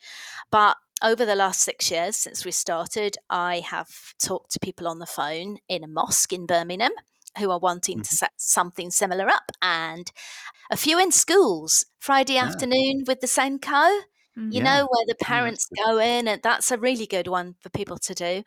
But 0.51 0.77
over 1.03 1.25
the 1.27 1.35
last 1.37 1.61
six 1.63 1.91
years 1.91 2.17
since 2.17 2.45
we 2.45 2.53
started, 2.53 3.17
I 3.31 3.61
have 3.61 3.91
talked 4.21 4.53
to 4.53 4.61
people 4.61 4.87
on 4.87 4.99
the 5.01 5.07
phone 5.07 5.59
in 5.69 5.83
a 5.85 5.89
mosque 5.89 6.33
in 6.33 6.47
Birmingham 6.47 6.93
who 7.39 7.51
are 7.51 7.59
wanting 7.59 8.03
to 8.03 8.15
set 8.15 8.33
something 8.37 8.91
similar 8.91 9.29
up 9.29 9.51
and 9.63 10.13
a 10.71 10.77
few 10.77 10.99
in 11.01 11.11
schools 11.13 11.87
Friday 11.99 12.39
Ah. 12.39 12.45
afternoon 12.47 13.05
with 13.07 13.21
the 13.21 13.27
SENCO. 13.27 14.03
You 14.51 14.61
Yeah. 14.61 14.65
know 14.65 14.89
where 14.91 15.05
the 15.07 15.15
parents 15.15 15.69
go 15.85 15.99
in 15.99 16.29
and 16.29 16.43
that's 16.43 16.71
a 16.71 16.79
really 16.79 17.07
good 17.07 17.27
one 17.27 17.55
for 17.61 17.69
people 17.71 17.99
to 17.99 18.15
do 18.15 18.43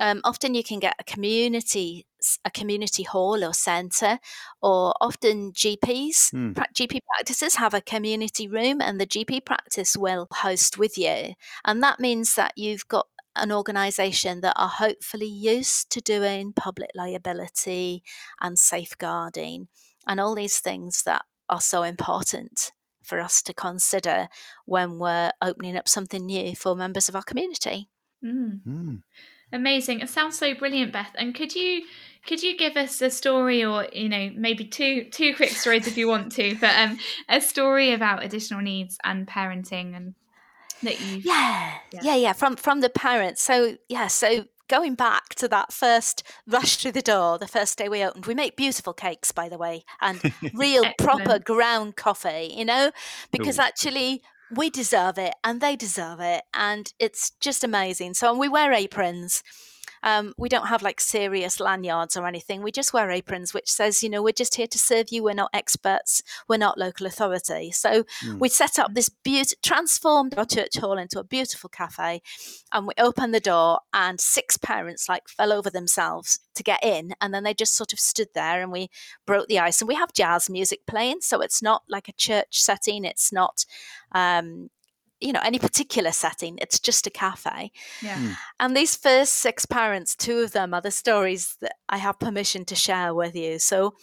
um, 0.00 0.20
often 0.24 0.54
you 0.54 0.62
can 0.64 0.80
get 0.80 0.94
a 0.98 1.04
community 1.04 2.06
a 2.44 2.50
community 2.50 3.02
hall 3.02 3.44
or 3.44 3.52
centre 3.52 4.18
or 4.62 4.94
often 5.00 5.52
gps 5.52 6.30
Hmm. 6.30 6.52
pra- 6.54 6.66
gp 6.74 7.00
practices 7.14 7.56
have 7.56 7.74
a 7.74 7.80
community 7.80 8.48
room 8.48 8.80
and 8.80 9.00
the 9.00 9.06
gp 9.06 9.44
practice 9.44 9.96
will 9.96 10.26
host 10.32 10.78
with 10.78 10.96
you 10.98 11.34
and 11.64 11.82
that 11.82 12.00
means 12.00 12.34
that 12.36 12.52
you've 12.56 12.86
got 12.88 13.06
an 13.36 13.50
organisation 13.52 14.40
that 14.42 14.54
are 14.56 14.68
hopefully 14.68 15.26
used 15.26 15.90
to 15.90 16.00
doing 16.00 16.52
public 16.52 16.90
liability 16.94 18.02
and 18.40 18.58
safeguarding 18.58 19.68
and 20.06 20.20
all 20.20 20.34
these 20.34 20.60
things 20.60 21.02
that 21.02 21.24
are 21.48 21.60
so 21.60 21.82
important 21.82 22.72
for 23.04 23.20
us 23.20 23.42
to 23.42 23.54
consider 23.54 24.28
when 24.66 24.98
we're 24.98 25.30
opening 25.40 25.76
up 25.76 25.88
something 25.88 26.26
new 26.26 26.54
for 26.54 26.74
members 26.74 27.08
of 27.08 27.16
our 27.16 27.22
community. 27.22 27.88
Mm. 28.24 28.60
Mm. 28.66 29.02
Amazing. 29.52 30.00
It 30.00 30.08
sounds 30.08 30.38
so 30.38 30.54
brilliant, 30.54 30.92
Beth. 30.92 31.12
And 31.14 31.34
could 31.34 31.54
you 31.54 31.82
could 32.26 32.42
you 32.42 32.56
give 32.56 32.76
us 32.76 33.00
a 33.02 33.10
story 33.10 33.64
or 33.64 33.86
you 33.92 34.08
know 34.08 34.30
maybe 34.34 34.64
two 34.64 35.04
two 35.10 35.34
quick 35.34 35.50
stories 35.50 35.86
if 35.86 35.96
you 35.96 36.08
want 36.08 36.32
to, 36.32 36.56
but 36.60 36.74
um 36.76 36.98
a 37.28 37.40
story 37.40 37.92
about 37.92 38.24
additional 38.24 38.62
needs 38.62 38.98
and 39.04 39.26
parenting 39.26 39.96
and 39.96 40.14
that 40.82 41.00
you 41.00 41.18
yeah, 41.24 41.74
yeah 41.92 42.00
yeah 42.02 42.16
yeah 42.16 42.32
from 42.32 42.56
from 42.56 42.80
the 42.80 42.90
parents 42.90 43.42
so 43.42 43.76
yeah 43.88 44.06
so 44.06 44.44
going 44.68 44.94
back 44.94 45.30
to 45.36 45.48
that 45.48 45.72
first 45.72 46.22
rush 46.46 46.76
through 46.76 46.92
the 46.92 47.02
door, 47.02 47.38
the 47.38 47.48
first 47.48 47.78
day 47.78 47.88
we 47.88 48.04
opened, 48.04 48.26
we 48.26 48.34
make 48.34 48.56
beautiful 48.56 48.92
cakes, 48.92 49.32
by 49.32 49.48
the 49.48 49.58
way, 49.58 49.84
and 50.00 50.20
real 50.54 50.84
proper 50.98 51.38
ground 51.38 51.96
coffee, 51.96 52.52
you 52.56 52.64
know, 52.64 52.90
because 53.30 53.58
Ooh. 53.58 53.62
actually 53.62 54.22
we 54.50 54.70
deserve 54.70 55.18
it 55.18 55.34
and 55.42 55.60
they 55.60 55.76
deserve 55.76 56.20
it. 56.20 56.42
And 56.52 56.92
it's 56.98 57.32
just 57.40 57.64
amazing. 57.64 58.14
So 58.14 58.36
we 58.36 58.48
wear 58.48 58.72
aprons 58.72 59.42
um, 60.04 60.34
we 60.36 60.50
don't 60.50 60.66
have 60.66 60.82
like 60.82 61.00
serious 61.00 61.58
lanyards 61.58 62.14
or 62.14 62.26
anything. 62.26 62.62
We 62.62 62.70
just 62.70 62.92
wear 62.92 63.10
aprons, 63.10 63.54
which 63.54 63.72
says, 63.72 64.02
you 64.02 64.10
know, 64.10 64.22
we're 64.22 64.32
just 64.32 64.54
here 64.54 64.66
to 64.66 64.78
serve 64.78 65.06
you. 65.10 65.24
We're 65.24 65.32
not 65.32 65.50
experts. 65.54 66.22
We're 66.46 66.58
not 66.58 66.78
local 66.78 67.06
authority. 67.06 67.72
So 67.72 68.04
mm. 68.22 68.38
we 68.38 68.50
set 68.50 68.78
up 68.78 68.92
this 68.92 69.08
beautiful, 69.08 69.58
transformed 69.62 70.38
our 70.38 70.44
church 70.44 70.76
hall 70.76 70.98
into 70.98 71.18
a 71.18 71.24
beautiful 71.24 71.70
cafe, 71.70 72.20
and 72.70 72.86
we 72.86 72.92
opened 72.98 73.34
the 73.34 73.40
door, 73.40 73.80
and 73.94 74.20
six 74.20 74.58
parents 74.58 75.08
like 75.08 75.26
fell 75.26 75.52
over 75.52 75.70
themselves 75.70 76.38
to 76.54 76.62
get 76.62 76.84
in, 76.84 77.14
and 77.22 77.32
then 77.32 77.42
they 77.42 77.54
just 77.54 77.74
sort 77.74 77.94
of 77.94 77.98
stood 77.98 78.28
there, 78.34 78.60
and 78.60 78.70
we 78.70 78.90
broke 79.26 79.48
the 79.48 79.58
ice. 79.58 79.80
And 79.80 79.88
we 79.88 79.94
have 79.94 80.12
jazz 80.12 80.50
music 80.50 80.80
playing, 80.86 81.22
so 81.22 81.40
it's 81.40 81.62
not 81.62 81.82
like 81.88 82.08
a 82.08 82.12
church 82.12 82.60
setting. 82.60 83.06
It's 83.06 83.32
not 83.32 83.64
um, 84.12 84.68
you 85.20 85.32
know 85.32 85.40
any 85.42 85.58
particular 85.58 86.12
setting 86.12 86.58
it's 86.60 86.78
just 86.78 87.06
a 87.06 87.10
cafe 87.10 87.70
yeah 88.02 88.18
mm. 88.18 88.36
and 88.60 88.76
these 88.76 88.96
first 88.96 89.34
six 89.34 89.66
parents 89.66 90.14
two 90.14 90.38
of 90.38 90.52
them 90.52 90.74
are 90.74 90.80
the 90.80 90.90
stories 90.90 91.56
that 91.60 91.74
i 91.88 91.96
have 91.96 92.18
permission 92.18 92.64
to 92.64 92.74
share 92.74 93.14
with 93.14 93.34
you 93.34 93.58
so 93.58 93.94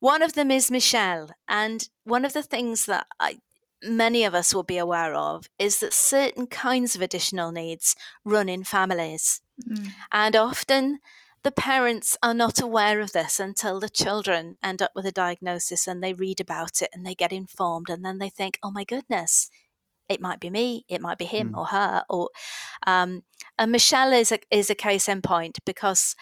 one 0.00 0.22
of 0.22 0.34
them 0.34 0.50
is 0.50 0.70
michelle 0.70 1.30
and 1.48 1.88
one 2.04 2.24
of 2.24 2.32
the 2.32 2.42
things 2.42 2.86
that 2.86 3.06
I, 3.18 3.38
many 3.82 4.24
of 4.24 4.34
us 4.34 4.54
will 4.54 4.62
be 4.62 4.78
aware 4.78 5.14
of 5.14 5.48
is 5.58 5.80
that 5.80 5.92
certain 5.92 6.46
kinds 6.46 6.94
of 6.94 7.02
additional 7.02 7.52
needs 7.52 7.96
run 8.24 8.48
in 8.48 8.64
families 8.64 9.40
mm. 9.66 9.88
and 10.12 10.36
often 10.36 11.00
the 11.42 11.52
parents 11.52 12.16
are 12.22 12.32
not 12.32 12.60
aware 12.62 13.00
of 13.00 13.12
this 13.12 13.38
until 13.38 13.78
the 13.78 13.90
children 13.90 14.56
end 14.62 14.80
up 14.80 14.92
with 14.94 15.04
a 15.04 15.12
diagnosis 15.12 15.86
and 15.86 16.02
they 16.02 16.14
read 16.14 16.40
about 16.40 16.80
it 16.80 16.88
and 16.94 17.04
they 17.04 17.14
get 17.14 17.32
informed 17.32 17.90
and 17.90 18.04
then 18.04 18.18
they 18.18 18.30
think 18.30 18.58
oh 18.62 18.70
my 18.70 18.84
goodness 18.84 19.50
it 20.08 20.20
might 20.20 20.40
be 20.40 20.50
me, 20.50 20.84
it 20.88 21.00
might 21.00 21.18
be 21.18 21.24
him 21.24 21.52
mm. 21.52 21.58
or 21.58 21.66
her, 21.66 22.04
or 22.08 22.30
um, 22.86 23.22
and 23.58 23.72
Michelle 23.72 24.12
is 24.12 24.32
a 24.32 24.38
is 24.50 24.70
a 24.70 24.74
case 24.74 25.08
in 25.08 25.22
point 25.22 25.58
because 25.64 26.14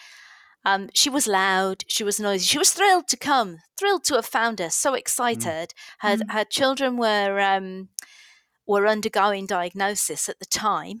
um, 0.65 0.89
she 0.93 1.09
was 1.09 1.27
loud, 1.27 1.83
she 1.87 2.03
was 2.03 2.19
noisy, 2.19 2.45
she 2.45 2.57
was 2.57 2.71
thrilled 2.71 3.07
to 3.09 3.17
come, 3.17 3.57
thrilled 3.77 4.03
to 4.05 4.15
have 4.15 4.25
found 4.25 4.61
us, 4.61 4.75
so 4.75 4.93
mm. 4.93 4.97
excited. 4.97 5.69
Mm. 5.69 5.73
Her 5.99 6.17
mm. 6.17 6.31
her 6.31 6.45
children 6.45 6.97
were 6.97 7.39
um, 7.39 7.89
were 8.65 8.87
undergoing 8.87 9.45
diagnosis 9.45 10.29
at 10.29 10.39
the 10.39 10.45
time, 10.45 10.99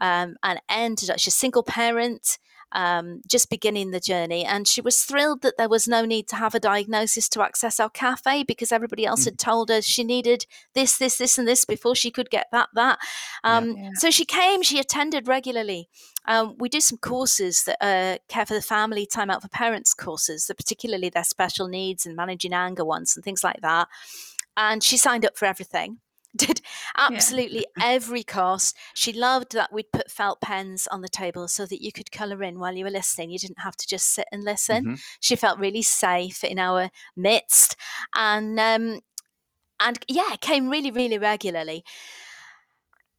um, 0.00 0.36
and 0.42 0.60
ended 0.68 1.10
up 1.10 1.18
she's 1.18 1.34
a 1.34 1.36
single 1.36 1.62
parent 1.62 2.38
um, 2.72 3.20
just 3.26 3.50
beginning 3.50 3.90
the 3.90 4.00
journey. 4.00 4.44
And 4.44 4.66
she 4.66 4.80
was 4.80 5.02
thrilled 5.02 5.42
that 5.42 5.56
there 5.58 5.68
was 5.68 5.88
no 5.88 6.04
need 6.04 6.28
to 6.28 6.36
have 6.36 6.54
a 6.54 6.60
diagnosis 6.60 7.28
to 7.30 7.42
access 7.42 7.80
our 7.80 7.90
cafe 7.90 8.44
because 8.44 8.72
everybody 8.72 9.04
else 9.06 9.22
mm. 9.22 9.26
had 9.26 9.38
told 9.38 9.68
her 9.68 9.82
she 9.82 10.04
needed 10.04 10.46
this, 10.74 10.98
this, 10.98 11.18
this, 11.18 11.38
and 11.38 11.46
this 11.46 11.64
before 11.64 11.94
she 11.94 12.10
could 12.10 12.30
get 12.30 12.46
that, 12.52 12.68
that. 12.74 12.98
Um, 13.44 13.72
yeah, 13.72 13.82
yeah. 13.84 13.90
So 13.96 14.10
she 14.10 14.24
came, 14.24 14.62
she 14.62 14.78
attended 14.78 15.28
regularly. 15.28 15.88
Um, 16.26 16.56
we 16.58 16.68
do 16.68 16.80
some 16.80 16.98
courses 16.98 17.64
that 17.64 17.78
are 17.80 18.18
care 18.28 18.46
for 18.46 18.54
the 18.54 18.62
family, 18.62 19.06
time 19.06 19.30
out 19.30 19.42
for 19.42 19.48
parents 19.48 19.94
courses, 19.94 20.46
that 20.46 20.56
particularly 20.56 21.08
their 21.08 21.24
special 21.24 21.68
needs 21.68 22.06
and 22.06 22.14
managing 22.14 22.52
anger 22.52 22.84
ones 22.84 23.16
and 23.16 23.24
things 23.24 23.42
like 23.42 23.60
that. 23.62 23.88
And 24.56 24.82
she 24.82 24.96
signed 24.96 25.24
up 25.24 25.36
for 25.36 25.46
everything 25.46 25.98
did 26.36 26.60
absolutely 26.96 27.66
yeah. 27.76 27.84
every 27.86 28.22
course. 28.22 28.72
She 28.94 29.12
loved 29.12 29.52
that 29.52 29.72
we'd 29.72 29.92
put 29.92 30.10
felt 30.10 30.40
pens 30.40 30.86
on 30.90 31.00
the 31.00 31.08
table 31.08 31.48
so 31.48 31.66
that 31.66 31.82
you 31.82 31.92
could 31.92 32.12
colour 32.12 32.42
in 32.42 32.58
while 32.58 32.74
you 32.74 32.84
were 32.84 32.90
listening. 32.90 33.30
You 33.30 33.38
didn't 33.38 33.60
have 33.60 33.76
to 33.76 33.86
just 33.86 34.06
sit 34.06 34.26
and 34.32 34.44
listen. 34.44 34.84
Mm-hmm. 34.84 34.94
She 35.20 35.36
felt 35.36 35.58
really 35.58 35.82
safe 35.82 36.44
in 36.44 36.58
our 36.58 36.90
midst, 37.16 37.76
and 38.14 38.58
um, 38.58 39.00
and 39.80 39.98
yeah, 40.08 40.36
came 40.40 40.70
really, 40.70 40.90
really 40.90 41.18
regularly. 41.18 41.84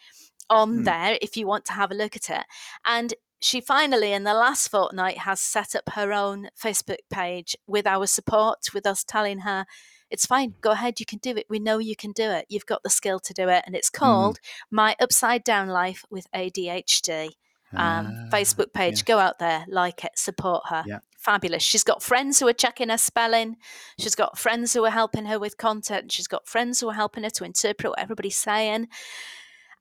on 0.51 0.79
mm. 0.79 0.85
there 0.85 1.19
if 1.21 1.37
you 1.37 1.47
want 1.47 1.65
to 1.67 1.73
have 1.73 1.91
a 1.91 1.95
look 1.95 2.17
at 2.17 2.31
it. 2.31 2.45
And 2.85 3.15
she 3.41 3.61
finally, 3.61 4.13
in 4.13 4.25
the 4.25 4.35
last 4.35 4.69
fortnight, 4.69 5.19
has 5.19 5.41
set 5.41 5.75
up 5.75 5.91
her 5.91 6.13
own 6.13 6.49
Facebook 6.61 6.99
page 7.11 7.57
with 7.67 7.87
our 7.87 8.07
support, 8.07 8.73
with 8.73 8.87
us 8.87 9.05
telling 9.05 9.41
her, 9.41 9.67
it's 10.11 10.27
fine, 10.27 10.55
go 10.61 10.71
ahead, 10.71 11.01
you 11.01 11.07
can 11.07 11.19
do 11.19 11.37
it. 11.37 11.47
We 11.49 11.59
know 11.59 11.79
you 11.79 11.97
can 11.97 12.13
do 12.13 12.31
it. 12.31 12.47
You've 12.49 12.67
got 12.67 12.83
the 12.83 12.91
skill 12.91 13.19
to 13.21 13.35
do 13.35 13.49
it. 13.49 13.65
And 13.67 13.75
it's 13.75 13.91
hmm. 13.91 13.99
called 13.99 14.39
mm. 14.39 14.49
My 14.71 14.97
Upside 15.01 15.45
Down 15.45 15.69
Life 15.69 16.05
with 16.11 16.31
ADHD. 16.33 17.31
Um, 17.73 18.07
uh, 18.07 18.31
Facebook 18.31 18.73
page. 18.73 18.99
Yeah. 18.99 19.05
Go 19.15 19.19
out 19.19 19.39
there, 19.39 19.65
like 19.69 20.05
it, 20.05 20.13
support 20.17 20.63
her. 20.69 20.85
Yeah. 20.87 21.01
Fabulous. 21.19 21.65
She's 21.65 21.83
got 21.83 22.03
friends 22.03 22.39
who 22.39 22.47
are 22.47 22.53
checking 22.53 22.89
her 22.89 22.97
spelling. 22.97 23.57
She's 23.99 24.15
got 24.15 24.39
friends 24.39 24.73
who 24.73 24.85
are 24.85 24.91
helping 24.91 25.27
her 25.27 25.41
with 25.41 25.59
content. 25.59 26.13
She's 26.13 26.29
got 26.29 26.47
friends 26.47 26.79
who 26.81 26.89
are 26.89 26.95
helping 26.95 27.25
her 27.25 27.31
to 27.31 27.45
interpret 27.45 27.91
what 27.91 27.99
everybody's 27.99 28.37
saying 28.37 28.87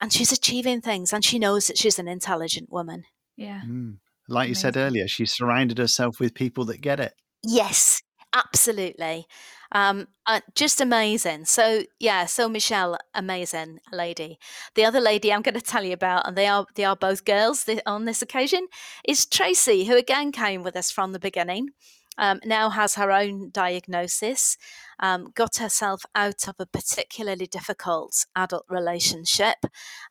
and 0.05 0.13
she's 0.13 0.31
achieving 0.31 0.81
things 0.81 1.11
and 1.11 1.25
she 1.25 1.39
knows 1.39 1.65
that 1.65 1.79
she's 1.79 1.97
an 1.97 2.07
intelligent 2.07 2.71
woman. 2.71 3.05
Yeah. 3.37 3.61
Mm. 3.65 3.97
Like 4.29 4.45
Amazing. 4.45 4.49
you 4.49 4.55
said 4.55 4.77
earlier, 4.77 5.07
she's 5.07 5.35
surrounded 5.35 5.79
herself 5.79 6.19
with 6.19 6.35
people 6.35 6.63
that 6.65 6.79
get 6.79 6.99
it. 6.99 7.13
Yes, 7.43 8.03
absolutely. 8.31 9.25
Um, 9.71 10.07
uh, 10.27 10.41
just 10.53 10.79
amazing. 10.79 11.45
So 11.45 11.85
yeah, 11.99 12.25
so 12.25 12.47
Michelle, 12.47 12.99
amazing 13.15 13.79
lady. 13.91 14.37
The 14.75 14.85
other 14.85 15.01
lady 15.01 15.33
I'm 15.33 15.41
going 15.41 15.55
to 15.55 15.61
tell 15.61 15.83
you 15.83 15.93
about, 15.93 16.27
and 16.27 16.37
they 16.37 16.45
are 16.45 16.67
they 16.75 16.85
are 16.85 16.95
both 16.95 17.25
girls 17.25 17.67
on 17.87 18.05
this 18.05 18.21
occasion, 18.21 18.67
is 19.07 19.25
Tracy, 19.25 19.85
who 19.85 19.97
again 19.97 20.31
came 20.31 20.61
with 20.61 20.75
us 20.75 20.91
from 20.91 21.13
the 21.13 21.19
beginning 21.19 21.69
um, 22.17 22.39
now 22.45 22.69
has 22.69 22.95
her 22.95 23.11
own 23.11 23.49
diagnosis, 23.51 24.57
um, 24.99 25.31
got 25.35 25.57
herself 25.57 26.03
out 26.15 26.47
of 26.47 26.55
a 26.59 26.65
particularly 26.65 27.47
difficult 27.47 28.25
adult 28.35 28.65
relationship 28.69 29.57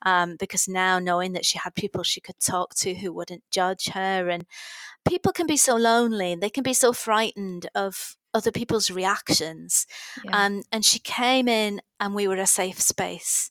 um, 0.02 0.36
because 0.38 0.68
now 0.68 0.98
knowing 0.98 1.32
that 1.32 1.44
she 1.44 1.58
had 1.58 1.74
people 1.74 2.02
she 2.02 2.20
could 2.20 2.38
talk 2.40 2.74
to 2.76 2.94
who 2.94 3.12
wouldn't 3.12 3.44
judge 3.50 3.88
her, 3.88 4.28
and 4.28 4.44
people 5.08 5.32
can 5.32 5.46
be 5.46 5.56
so 5.56 5.76
lonely 5.76 6.32
and 6.32 6.42
they 6.42 6.50
can 6.50 6.62
be 6.62 6.74
so 6.74 6.92
frightened 6.92 7.68
of 7.74 8.16
other 8.32 8.50
people's 8.50 8.90
reactions. 8.90 9.86
Yeah. 10.24 10.44
Um, 10.44 10.62
and 10.72 10.84
she 10.84 10.98
came 10.98 11.48
in, 11.48 11.80
and 12.00 12.14
we 12.14 12.28
were 12.28 12.36
a 12.36 12.46
safe 12.46 12.80
space, 12.80 13.50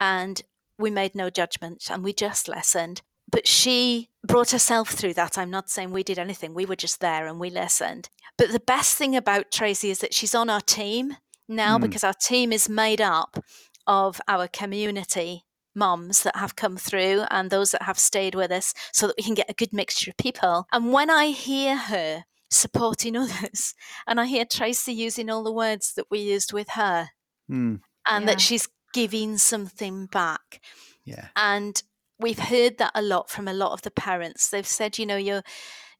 and 0.00 0.42
we 0.78 0.90
made 0.90 1.14
no 1.14 1.30
judgment, 1.30 1.88
and 1.90 2.04
we 2.04 2.12
just 2.12 2.48
listened 2.48 3.02
but 3.30 3.46
she 3.46 4.08
brought 4.26 4.50
herself 4.50 4.90
through 4.90 5.14
that. 5.14 5.38
I'm 5.38 5.50
not 5.50 5.70
saying 5.70 5.90
we 5.90 6.02
did 6.02 6.18
anything, 6.18 6.54
we 6.54 6.66
were 6.66 6.76
just 6.76 7.00
there 7.00 7.26
and 7.26 7.38
we 7.38 7.50
listened. 7.50 8.08
But 8.36 8.52
the 8.52 8.60
best 8.60 8.96
thing 8.96 9.16
about 9.16 9.50
Tracy 9.50 9.90
is 9.90 9.98
that 10.00 10.14
she's 10.14 10.34
on 10.34 10.48
our 10.50 10.60
team 10.60 11.16
now 11.48 11.78
mm. 11.78 11.82
because 11.82 12.04
our 12.04 12.14
team 12.14 12.52
is 12.52 12.68
made 12.68 13.00
up 13.00 13.42
of 13.86 14.20
our 14.28 14.46
community 14.48 15.44
moms 15.74 16.22
that 16.24 16.36
have 16.36 16.56
come 16.56 16.76
through 16.76 17.24
and 17.30 17.50
those 17.50 17.70
that 17.70 17.82
have 17.82 17.98
stayed 17.98 18.34
with 18.34 18.50
us 18.50 18.74
so 18.92 19.06
that 19.06 19.16
we 19.16 19.22
can 19.22 19.34
get 19.34 19.50
a 19.50 19.54
good 19.54 19.72
mixture 19.72 20.10
of 20.10 20.16
people. 20.16 20.66
And 20.72 20.92
when 20.92 21.08
I 21.10 21.26
hear 21.26 21.76
her 21.76 22.24
supporting 22.50 23.16
others 23.22 23.74
and 24.06 24.20
I 24.20 24.26
hear 24.26 24.44
Tracy 24.44 24.92
using 24.92 25.30
all 25.30 25.42
the 25.44 25.52
words 25.52 25.94
that 25.94 26.06
we 26.10 26.20
used 26.20 26.52
with 26.52 26.70
her 26.70 27.10
Mm, 27.50 27.80
and 28.06 28.24
Yeah. 28.24 28.26
that 28.32 28.40
she's 28.40 28.68
giving 28.92 29.38
something 29.38 30.06
back. 30.06 30.60
yeah. 31.04 31.28
And 31.36 31.82
we've 32.18 32.38
heard 32.38 32.78
that 32.78 32.92
a 32.94 33.02
lot 33.02 33.30
from 33.30 33.48
a 33.48 33.52
lot 33.52 33.72
of 33.72 33.82
the 33.82 33.90
parents. 33.90 34.50
They've 34.50 34.66
said, 34.66 34.98
you 34.98 35.06
know, 35.06 35.16
you're 35.16 35.42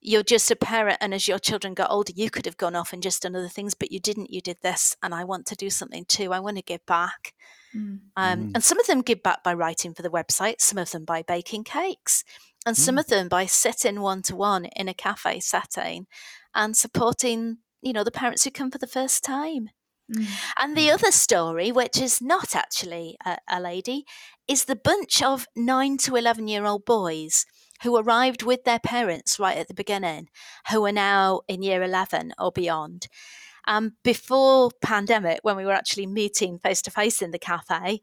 you're 0.01 0.23
just 0.23 0.51
a 0.51 0.57
parent 0.57 0.99
and 1.01 1.13
as 1.13 1.27
your 1.27 1.41
children 1.41 1.75
got 1.75 1.91
older 1.91 2.13
you 2.15 2.31
could 2.31 2.47
have 2.47 2.57
gone 2.57 2.77
off 2.77 2.93
and 2.93 3.03
just 3.03 3.23
done 3.23 3.35
other 3.35 3.49
things 3.49 3.75
but 3.75 3.91
you 3.91 3.99
didn't 3.99 4.31
you 4.31 4.41
did 4.41 4.57
this 4.63 4.97
and 5.03 5.13
i 5.13 5.25
want 5.25 5.45
to 5.45 5.57
do 5.57 5.69
something 5.69 6.05
too 6.05 6.33
i 6.33 6.39
want 6.39 6.57
to 6.57 6.63
give 6.63 6.85
back 6.87 7.35
Mm. 7.75 8.01
um, 8.17 8.39
Mm. 8.41 8.51
and 8.55 8.65
some 8.65 8.79
of 8.81 8.87
them 8.87 9.03
give 9.03 9.23
back 9.23 9.43
by 9.43 9.53
writing 9.53 9.93
for 9.93 10.03
the 10.03 10.09
website 10.09 10.61
some 10.61 10.79
of 10.79 10.91
them 10.93 11.05
by 11.05 11.23
baking 11.23 11.65
cakes 11.65 12.25
and 12.65 12.77
some 12.77 12.97
Mm. 12.97 13.01
of 13.01 13.07
them 13.09 13.29
by 13.29 13.45
sitting 13.47 14.01
one 14.01 14.23
to 14.23 14.37
one 14.37 14.67
in 14.67 14.89
a 14.89 14.95
cafe 14.95 15.41
setting 15.41 16.07
and 16.55 16.77
supporting 16.77 17.59
you 17.83 17.93
know 17.93 18.05
the 18.05 18.11
parents 18.13 18.45
who 18.45 18.51
come 18.51 18.71
for 18.71 18.79
the 18.79 18.87
first 18.87 19.23
time 19.25 19.69
Mm. 20.15 20.27
and 20.59 20.77
the 20.77 20.91
other 20.91 21.11
story, 21.11 21.71
which 21.71 22.01
is 22.01 22.21
not 22.23 22.57
actually 22.57 23.17
a, 23.27 23.39
a 23.49 23.61
lady, 23.61 24.05
is 24.47 24.65
the 24.65 24.77
bunch 24.77 25.23
of 25.23 25.47
nine 25.55 25.99
to 25.99 26.17
11 26.17 26.49
year 26.49 26.65
old 26.65 26.85
boys 26.85 27.45
who 27.83 27.97
arrived 27.97 28.43
with 28.43 28.65
their 28.65 28.79
parents 28.81 29.39
right 29.39 29.57
at 29.59 29.69
the 29.69 29.75
beginning, 29.75 30.29
who 30.71 30.85
are 30.87 30.93
now 30.93 31.43
in 31.47 31.63
year 31.63 31.83
11 31.83 32.33
or 32.39 32.51
beyond. 32.51 33.07
Um, 33.67 33.93
before 34.03 34.71
pandemic, 34.83 35.41
when 35.43 35.57
we 35.57 35.65
were 35.67 35.73
actually 35.73 36.07
meeting 36.07 36.59
face 36.59 36.81
to 36.83 36.91
face 36.91 37.21
in 37.21 37.31
the 37.31 37.39
cafe, 37.39 38.01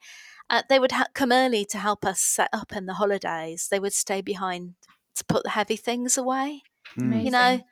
uh, 0.49 0.61
they 0.69 0.77
would 0.79 0.91
ha- 0.91 1.07
come 1.15 1.31
early 1.31 1.65
to 1.65 1.79
help 1.79 2.05
us 2.05 2.21
set 2.21 2.49
up 2.53 2.71
in 2.75 2.85
the 2.85 2.93
holidays. 2.93 3.67
They 3.71 3.79
would 3.79 3.93
stay 3.93 4.21
behind 4.21 4.75
to 5.15 5.25
put 5.25 5.43
the 5.43 5.49
heavy 5.51 5.75
things 5.77 6.17
away 6.17 6.61
Mm. 6.99 7.25
you 7.25 7.31
know 7.31 7.39
Amazing. 7.39 7.63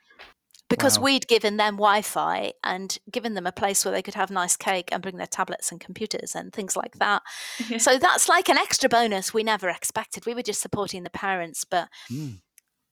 Because 0.75 0.97
Wow. 0.97 1.03
we'd 1.05 1.27
given 1.27 1.57
them 1.57 1.75
wi-fi 1.75 2.53
and 2.63 2.97
given 3.11 3.33
them 3.33 3.45
a 3.47 3.51
place 3.51 3.83
where 3.85 3.91
they 3.91 4.01
could 4.01 4.15
have 4.15 4.31
nice 4.31 4.55
cake 4.57 4.89
and 4.91 5.01
bring 5.01 5.17
their 5.17 5.27
tablets 5.27 5.71
and 5.71 5.79
computers 5.79 6.35
and 6.35 6.51
things 6.53 6.75
like 6.75 6.95
that 6.99 7.21
Yeah. 7.69 7.77
so 7.77 7.97
that's 7.97 8.27
like 8.29 8.49
an 8.49 8.57
extra 8.57 8.89
bonus 8.89 9.33
we 9.33 9.43
never 9.43 9.69
expected 9.69 10.25
we 10.25 10.33
were 10.33 10.41
just 10.41 10.61
supporting 10.61 11.03
the 11.03 11.09
parents 11.09 11.63
but 11.63 11.89
Mm. 12.09 12.41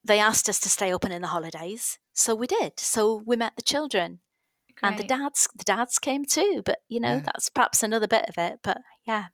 they 0.04 0.20
asked 0.20 0.48
us 0.50 0.60
to 0.62 0.70
stay 0.70 0.94
open 0.94 1.12
in 1.12 1.22
the 1.22 1.28
holidays 1.30 2.00
so 2.14 2.36
we 2.36 2.48
did 2.48 2.80
so 2.80 3.24
we 3.26 3.36
met 3.36 3.54
the 3.56 3.62
children 3.62 4.20
and 4.84 4.98
the 4.98 5.04
dads 5.04 5.48
the 5.56 5.64
dads 5.64 6.00
came 6.00 6.26
too 6.26 6.62
but 6.66 6.80
you 6.88 7.00
know 7.00 7.16
Yeah. 7.16 7.22
that's 7.26 7.50
perhaps 7.50 7.84
another 7.84 8.08
bit 8.08 8.26
of 8.30 8.38
it 8.38 8.60
but 8.64 8.78
yeah 9.06 9.26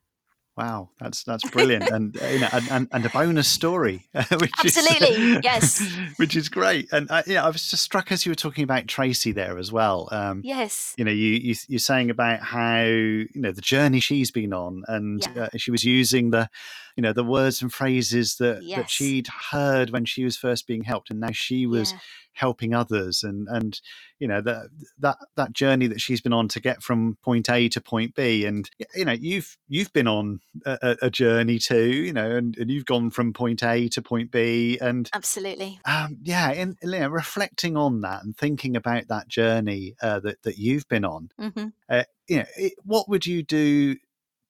Wow, 0.58 0.90
that's 0.98 1.22
that's 1.22 1.48
brilliant, 1.50 1.88
and 1.88 2.20
uh, 2.20 2.26
you 2.26 2.40
know, 2.40 2.48
and, 2.52 2.68
and, 2.70 2.88
and 2.90 3.06
a 3.06 3.10
bonus 3.10 3.46
story, 3.46 4.08
which 4.12 4.50
Absolutely, 4.58 5.08
is, 5.36 5.40
yes. 5.44 5.96
which 6.16 6.34
is 6.34 6.48
great. 6.48 6.88
And 6.92 7.08
uh, 7.10 7.22
yeah, 7.26 7.44
I 7.44 7.48
was 7.48 7.70
just 7.70 7.82
struck 7.84 8.10
as 8.10 8.26
you 8.26 8.32
were 8.32 8.36
talking 8.36 8.64
about 8.64 8.88
Tracy 8.88 9.30
there 9.32 9.56
as 9.56 9.70
well. 9.70 10.08
Um, 10.10 10.42
yes 10.44 10.94
you 10.98 11.04
know, 11.04 11.12
you, 11.12 11.28
you 11.28 11.54
you're 11.68 11.78
saying 11.78 12.10
about 12.10 12.40
how 12.40 12.80
you 12.82 13.28
know 13.36 13.52
the 13.52 13.60
journey 13.60 14.00
she's 14.00 14.30
been 14.32 14.52
on, 14.52 14.82
and 14.88 15.24
Yeah. 15.36 15.44
uh, 15.44 15.48
she 15.56 15.70
was 15.70 15.84
using 15.84 16.30
the, 16.30 16.50
you 16.98 17.02
know, 17.02 17.12
the 17.12 17.22
words 17.22 17.62
and 17.62 17.72
phrases 17.72 18.38
that 18.38 18.60
that 18.74 18.90
she'd 18.90 19.28
heard 19.52 19.90
when 19.90 20.04
she 20.04 20.24
was 20.24 20.36
first 20.36 20.66
being 20.66 20.82
helped, 20.82 21.10
and 21.10 21.20
now 21.20 21.30
she 21.30 21.64
was 21.64 21.92
yeah. 21.92 21.98
helping 22.32 22.74
others 22.74 23.22
and 23.22 23.46
and 23.48 23.80
you 24.18 24.26
know 24.26 24.40
that 24.40 24.68
that 24.98 25.16
that 25.36 25.52
journey 25.52 25.86
that 25.86 26.00
she's 26.00 26.20
been 26.20 26.32
on 26.32 26.48
to 26.48 26.58
get 26.58 26.82
from 26.82 27.16
point 27.22 27.48
A 27.50 27.68
to 27.68 27.80
point 27.80 28.16
B 28.16 28.44
and 28.44 28.68
you 28.96 29.04
know 29.04 29.12
you've 29.12 29.56
you've 29.68 29.92
been 29.92 30.08
on 30.08 30.40
a, 30.66 30.96
a- 31.02 31.10
journey 31.10 31.60
too 31.60 31.88
you 31.88 32.12
know 32.12 32.32
and, 32.32 32.56
and 32.58 32.68
you've 32.68 32.84
gone 32.84 33.10
from 33.10 33.32
point 33.32 33.62
A 33.62 33.88
to 33.90 34.02
point 34.02 34.32
B 34.32 34.76
and 34.80 35.08
absolutely. 35.14 35.78
um, 35.84 36.18
yeah 36.24 36.50
and 36.50 36.76
you 36.82 36.90
know, 36.90 37.08
reflecting 37.08 37.76
on 37.76 38.00
that 38.00 38.24
and 38.24 38.36
thinking 38.36 38.74
about 38.74 39.06
that 39.06 39.28
journey 39.28 39.94
uh, 40.02 40.18
that 40.18 40.42
that 40.42 40.58
you've 40.58 40.88
been 40.88 41.04
on 41.04 41.30
hmm 41.38 41.68
uh, 41.88 42.02
you 42.26 42.38
know 42.38 42.46
it, 42.56 42.72
what 42.84 43.08
would 43.08 43.24
you 43.24 43.44
do 43.44 43.94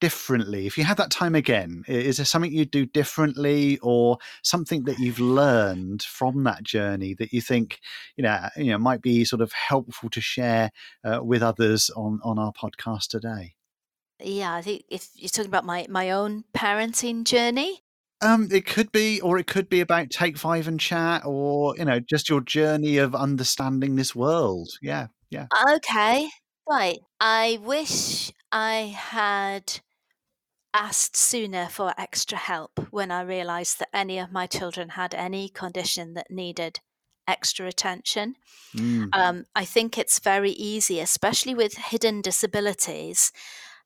differently. 0.00 0.66
If 0.66 0.78
you 0.78 0.84
had 0.84 0.96
that 0.98 1.11
time 1.11 1.34
again 1.34 1.84
is 1.87 2.18
there 2.18 2.26
something 2.26 2.52
you'd 2.52 2.70
do 2.70 2.87
differently 2.87 3.78
or 3.82 4.18
something 4.42 4.84
that 4.84 4.98
you've 4.98 5.20
learned 5.20 6.02
from 6.02 6.44
that 6.44 6.62
journey 6.62 7.14
that 7.14 7.32
you 7.32 7.40
think 7.40 7.80
you 8.16 8.22
know 8.22 8.48
you 8.56 8.66
know 8.66 8.78
might 8.78 9.02
be 9.02 9.24
sort 9.24 9.42
of 9.42 9.52
helpful 9.52 10.11
to 10.11 10.20
share 10.20 10.70
uh, 11.04 11.20
with 11.22 11.42
others 11.42 11.90
on 11.96 12.20
on 12.22 12.38
our 12.38 12.52
podcast 12.52 13.08
today? 13.08 13.54
Yeah 14.20 14.54
i 14.54 14.62
think 14.62 14.82
if 14.88 15.08
you're 15.14 15.28
talking 15.28 15.48
about 15.48 15.64
my 15.64 15.87
my 15.88 16.11
own 16.11 16.44
parenting 16.54 17.24
journey. 17.24 17.82
Um 18.20 18.48
it 18.50 18.66
could 18.66 18.90
be 18.90 19.20
or 19.20 19.38
it 19.38 19.46
could 19.46 19.68
be 19.68 19.80
about 19.80 20.11
take 20.11 20.37
five 20.37 20.66
and 20.66 20.80
chat 20.80 21.22
or 21.24 21.76
you 21.76 21.84
know 21.84 22.00
just 22.00 22.28
your 22.28 22.40
journey 22.40 22.98
of 22.98 23.14
understanding 23.14 23.96
this 23.96 24.14
world. 24.14 24.70
Yeah 24.82 25.08
yeah. 25.30 25.46
Okay, 25.74 26.28
right. 26.68 26.98
I 27.20 27.58
wish 27.62 28.32
I 28.50 28.94
had 28.96 29.80
asked 30.74 31.16
sooner 31.16 31.68
for 31.68 31.94
extra 31.98 32.38
help 32.38 32.78
when 32.92 33.11
I 33.11 33.22
realised 33.22 33.78
that 33.81 33.88
any 33.94 34.18
of 34.18 34.33
my 34.33 34.46
children 34.46 34.90
had 34.90 35.14
any 35.14 35.48
condition 35.48 36.14
that 36.14 36.31
needed 36.31 36.81
extra 37.26 37.66
attention. 37.66 38.37
Mm, 38.74 39.12
Um, 39.12 39.44
I 39.54 39.64
think 39.64 39.98
it's 39.98 40.18
very 40.20 40.50
easy, 40.52 41.00
especially 41.00 41.54
with 41.54 41.74
hidden 41.76 42.22
disabilities, 42.22 43.33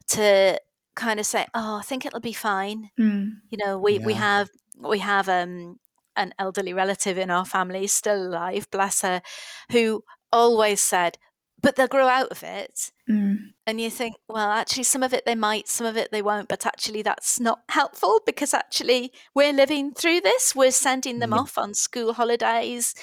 to 0.08 0.60
kind 0.96 1.20
of 1.20 1.26
say, 1.26 1.46
"Oh, 1.54 1.78
I 1.78 1.82
think 1.82 2.04
it'll 2.06 2.20
be 2.20 2.32
fine." 2.32 2.90
Mm. 2.98 3.42
You 3.50 3.58
know, 3.58 3.78
we 3.78 3.98
we 4.00 4.14
have 4.14 4.50
we 4.78 4.98
have 5.00 5.28
um 5.28 5.78
an 6.16 6.34
elderly 6.38 6.72
relative 6.74 7.18
in 7.18 7.30
our 7.30 7.44
family 7.44 7.86
still 7.86 8.28
alive, 8.28 8.70
bless 8.70 9.02
her, 9.02 9.22
who 9.72 10.04
always 10.32 10.80
said, 10.80 11.18
"But 11.62 11.76
they'll 11.76 11.88
grow 11.88 12.08
out 12.08 12.30
of 12.30 12.42
it." 12.42 12.90
Mm. 13.08 13.36
And 13.66 13.80
you 13.80 13.90
think, 13.90 14.16
well, 14.28 14.50
actually, 14.50 14.82
some 14.84 15.02
of 15.02 15.12
it 15.14 15.24
they 15.24 15.34
might, 15.34 15.68
some 15.68 15.86
of 15.86 15.96
it 15.96 16.10
they 16.10 16.22
won't, 16.22 16.48
but 16.48 16.66
actually, 16.66 17.02
that's 17.02 17.38
not 17.40 17.60
helpful 17.68 18.20
because 18.26 18.52
actually, 18.54 19.12
we're 19.34 19.52
living 19.52 19.92
through 19.94 20.20
this. 20.20 20.54
We're 20.54 20.70
sending 20.72 21.18
them 21.20 21.30
Yeah. 21.32 21.38
off 21.38 21.56
on 21.58 21.74
school 21.74 22.12
holidays, 22.14 22.94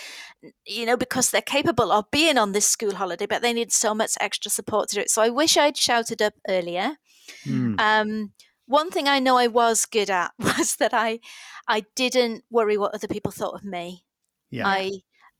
you 0.65 0.85
know, 0.85 0.97
because 0.97 1.31
they're 1.31 1.41
capable 1.41 1.91
of 1.91 2.11
being 2.11 2.37
on 2.37 2.51
this 2.51 2.67
school 2.67 2.95
holiday, 2.95 3.25
but 3.25 3.41
they 3.41 3.53
need 3.53 3.71
so 3.71 3.93
much 3.93 4.13
extra 4.19 4.51
support 4.51 4.89
to 4.89 4.95
do 4.95 5.01
it. 5.01 5.09
So 5.09 5.21
I 5.21 5.29
wish 5.29 5.57
I'd 5.57 5.77
shouted 5.77 6.21
up 6.21 6.33
earlier. 6.47 6.97
mm, 7.45 7.79
Um, 7.79 8.33
one 8.65 8.91
thing 8.91 9.07
I 9.07 9.19
know 9.19 9.37
I 9.37 9.47
was 9.47 9.85
good 9.85 10.09
at 10.09 10.31
was 10.39 10.75
that 10.77 10.93
I, 10.93 11.19
I 11.67 11.85
didn't 11.95 12.43
worry 12.49 12.77
what 12.77 12.93
other 12.93 13.07
people 13.07 13.31
thought 13.31 13.55
of 13.55 13.63
me. 13.63 14.05
yeah 14.51 14.67
I 14.67 14.81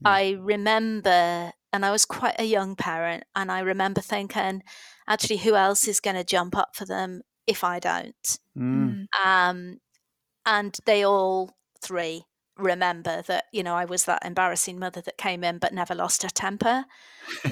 Yeah. 0.01 0.05
I 0.05 0.37
remember, 0.39 1.51
and 1.71 1.85
I 1.85 1.91
was 1.91 2.05
quite 2.05 2.35
a 2.39 2.45
young 2.45 2.75
parent, 2.75 3.23
and 3.35 3.51
I 3.51 3.59
remember 3.59 4.01
thinking, 4.01 4.63
actually, 5.07 5.37
who 5.37 5.55
else 5.55 5.87
is 5.87 5.99
going 5.99 6.15
to 6.15 6.23
jump 6.23 6.57
up 6.57 6.75
for 6.75 6.85
them 6.85 7.21
if 7.47 7.63
I 7.63 7.79
don't? 7.79 8.39
mm, 8.57 9.07
Mm. 9.15 9.25
Um, 9.25 9.77
and 10.45 10.77
they 10.85 11.05
all 11.05 11.51
three 11.81 12.23
remember 12.57 13.21
that 13.27 13.45
you 13.53 13.63
know 13.63 13.73
I 13.73 13.85
was 13.85 14.03
that 14.05 14.25
embarrassing 14.25 14.79
mother 14.79 15.01
that 15.01 15.17
came 15.17 15.45
in 15.45 15.59
but 15.59 15.73
never 15.73 15.95
lost 15.95 16.23
her 16.23 16.29
temper. 16.29 16.85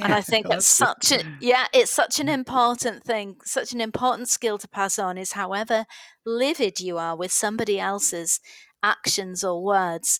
And 0.01 0.13
I 0.13 0.21
think 0.21 0.47
that's 0.47 0.77
That's 0.77 1.07
such 1.07 1.11
a 1.11 1.23
yeah, 1.41 1.67
it's 1.73 1.91
such 1.91 2.19
an 2.19 2.29
important 2.29 3.03
thing, 3.03 3.37
such 3.43 3.73
an 3.73 3.81
important 3.81 4.27
skill 4.27 4.57
to 4.57 4.67
pass 4.67 4.99
on 4.99 5.17
is 5.17 5.33
however 5.33 5.85
livid 6.25 6.79
you 6.79 6.97
are 6.97 7.15
with 7.15 7.31
somebody 7.31 7.79
else's 7.79 8.39
actions 8.83 9.43
or 9.43 9.63
words, 9.63 10.19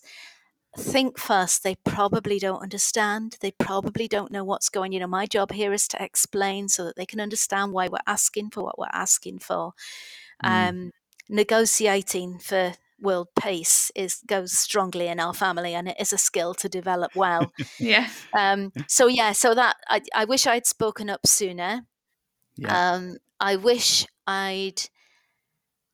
think 0.76 1.18
first 1.18 1.62
they 1.62 1.76
probably 1.76 2.38
don't 2.38 2.62
understand. 2.62 3.36
They 3.40 3.52
probably 3.52 4.08
don't 4.08 4.32
know 4.32 4.44
what's 4.44 4.68
going. 4.68 4.92
You 4.92 5.00
know, 5.00 5.06
my 5.06 5.26
job 5.26 5.52
here 5.52 5.72
is 5.72 5.88
to 5.88 6.02
explain 6.02 6.68
so 6.68 6.84
that 6.84 6.96
they 6.96 7.06
can 7.06 7.20
understand 7.20 7.72
why 7.72 7.88
we're 7.88 7.98
asking 8.06 8.50
for 8.50 8.62
what 8.62 8.78
we're 8.78 8.86
asking 8.92 9.38
for. 9.40 9.72
Mm. 10.44 10.68
Um, 10.68 10.90
negotiating 11.28 12.38
for 12.38 12.74
world 13.00 13.28
peace 13.40 13.92
is 13.94 14.22
goes 14.26 14.52
strongly 14.52 15.06
in 15.06 15.20
our 15.20 15.32
family 15.32 15.72
and 15.72 15.88
it 15.88 15.96
is 16.00 16.12
a 16.12 16.18
skill 16.18 16.52
to 16.52 16.68
develop 16.68 17.14
well 17.14 17.52
Yeah. 17.78 18.08
um, 18.36 18.72
so 18.88 19.06
yeah, 19.06 19.30
so 19.32 19.54
that 19.54 19.76
I, 19.88 20.02
I 20.14 20.24
wish 20.24 20.46
I'd 20.46 20.66
spoken 20.66 21.08
up 21.08 21.26
sooner. 21.26 21.82
yeah 22.56 22.94
Um, 22.94 23.18
I 23.38 23.54
wish 23.56 24.04
I'd 24.26 24.82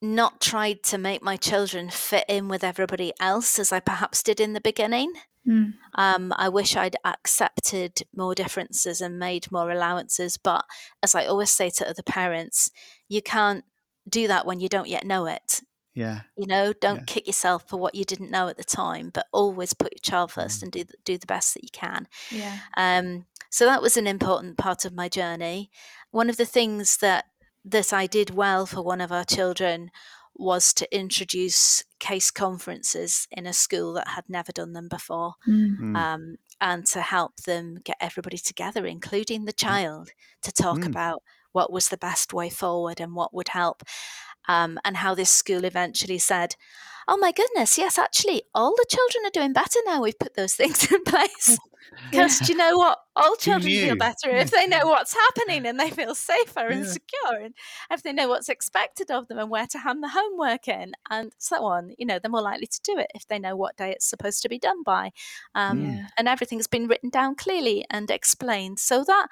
not 0.04 0.40
tried 0.40 0.82
to 0.84 0.98
make 0.98 1.22
my 1.22 1.36
children 1.36 1.90
fit 1.90 2.24
in 2.28 2.48
with 2.48 2.62
everybody 2.62 3.12
else 3.18 3.58
as 3.58 3.72
I 3.72 3.80
perhaps 3.80 4.22
did 4.22 4.38
in 4.40 4.52
the 4.52 4.60
beginning. 4.60 5.12
Mm. 5.48 5.74
Um, 5.96 6.32
I 6.36 6.48
wish 6.48 6.76
I'd 6.76 6.96
accepted 7.04 8.02
more 8.14 8.34
differences 8.34 9.00
and 9.00 9.18
made 9.18 9.50
more 9.50 9.70
allowances. 9.70 10.36
But 10.36 10.64
as 11.02 11.14
I 11.14 11.26
always 11.26 11.50
say 11.50 11.70
to 11.70 11.88
other 11.88 12.02
parents, 12.02 12.70
you 13.08 13.20
can't 13.22 13.64
do 14.08 14.26
that 14.28 14.46
when 14.46 14.60
you 14.60 14.68
don't 14.68 14.88
yet 14.88 15.04
know 15.04 15.26
it. 15.26 15.62
yeah 15.94 16.22
You 16.36 16.46
know, 16.46 16.72
don't 16.72 17.00
Yeah. 17.00 17.04
kick 17.06 17.26
yourself 17.26 17.68
for 17.68 17.76
what 17.76 17.94
you 17.94 18.04
didn't 18.04 18.30
know 18.30 18.48
at 18.48 18.56
the 18.56 18.64
time, 18.64 19.10
but 19.12 19.26
always 19.32 19.74
put 19.74 19.92
your 19.92 20.00
child 20.02 20.32
first 20.32 20.58
Mm. 20.60 20.62
and 20.64 20.72
do 20.72 20.84
the, 20.84 20.94
do 21.04 21.18
the 21.18 21.26
best 21.26 21.54
that 21.54 21.62
you 21.62 21.70
can. 21.72 22.08
Yeah. 22.30 22.58
Um, 22.76 23.26
so 23.50 23.64
that 23.66 23.80
was 23.82 23.96
an 23.96 24.06
important 24.06 24.58
part 24.58 24.84
of 24.84 24.92
my 24.92 25.08
journey. 25.08 25.70
One 26.10 26.28
of 26.28 26.36
the 26.36 26.46
things 26.46 26.96
that 26.98 27.26
that 27.64 27.92
I 27.92 28.06
did 28.06 28.30
well 28.30 28.66
for 28.66 28.82
one 28.82 29.00
of 29.00 29.12
our 29.12 29.24
children 29.24 29.90
was 30.36 30.74
to 30.74 30.96
introduce 30.96 31.84
case 32.00 32.30
conferences 32.30 33.28
in 33.30 33.46
a 33.46 33.52
school 33.52 33.92
that 33.94 34.08
had 34.08 34.24
never 34.28 34.52
done 34.52 34.72
them 34.72 34.88
before 34.88 35.34
Mm. 35.46 35.78
Mm. 35.78 35.96
um, 35.96 36.36
and 36.60 36.86
to 36.86 37.00
help 37.02 37.36
them 37.42 37.76
get 37.84 37.96
everybody 38.00 38.38
together, 38.38 38.86
including 38.86 39.44
the 39.44 39.52
child, 39.52 40.10
to 40.42 40.52
talk 40.52 40.78
Mm. 40.80 40.86
about 40.88 41.22
what 41.52 41.72
was 41.72 41.88
the 41.88 41.96
best 41.96 42.32
way 42.32 42.50
forward 42.50 43.00
and 43.00 43.14
what 43.14 43.32
would 43.32 43.48
help. 43.48 43.82
Um, 44.48 44.78
and 44.84 44.98
how 44.98 45.14
this 45.14 45.30
school 45.30 45.64
eventually 45.64 46.18
said, 46.18 46.56
Oh 47.06 47.16
my 47.18 47.32
goodness, 47.32 47.76
yes, 47.78 47.98
actually, 47.98 48.44
all 48.54 48.74
the 48.76 48.86
children 48.88 49.26
are 49.26 49.30
doing 49.30 49.52
better 49.52 49.78
now. 49.84 50.02
We've 50.02 50.18
put 50.18 50.34
those 50.34 50.54
things 50.60 50.90
in 50.90 51.02
place. 51.04 51.60
Because 52.10 52.40
do 52.40 52.52
you 52.52 52.56
know 52.56 52.76
what? 52.78 52.98
All 53.16 53.34
children 53.36 53.76
feel 53.76 53.96
better 53.96 54.30
if 54.30 54.50
they 54.50 54.66
know 54.68 54.86
what's 54.86 55.14
happening 55.14 55.66
and 55.66 55.80
they 55.80 55.90
feel 55.90 56.14
safer 56.14 56.68
and 56.68 56.86
Yeah. 56.86 56.86
secure 56.86 57.40
and 57.42 57.54
if 57.90 58.02
they 58.02 58.12
know 58.12 58.28
what's 58.28 58.48
expected 58.48 59.10
of 59.10 59.26
them 59.26 59.38
and 59.38 59.50
where 59.50 59.66
to 59.66 59.78
hand 59.78 60.02
the 60.02 60.08
homework 60.10 60.68
in 60.68 60.92
and 61.10 61.32
so 61.38 61.64
on. 61.64 61.92
You 61.98 62.06
know, 62.06 62.18
they're 62.20 62.30
more 62.30 62.40
likely 62.42 62.68
to 62.68 62.80
do 62.82 62.98
it 62.98 63.10
if 63.14 63.26
they 63.26 63.38
know 63.40 63.56
what 63.56 63.76
day 63.76 63.90
it's 63.90 64.06
supposed 64.08 64.42
to 64.42 64.48
be 64.48 64.58
done 64.58 64.82
by. 64.84 65.10
Um. 65.54 65.80
Yeah. 65.80 66.06
And 66.16 66.28
everything's 66.28 66.68
been 66.68 66.86
written 66.86 67.10
down 67.10 67.34
clearly 67.34 67.84
and 67.90 68.10
explained. 68.10 68.78
So 68.78 69.02
that 69.04 69.26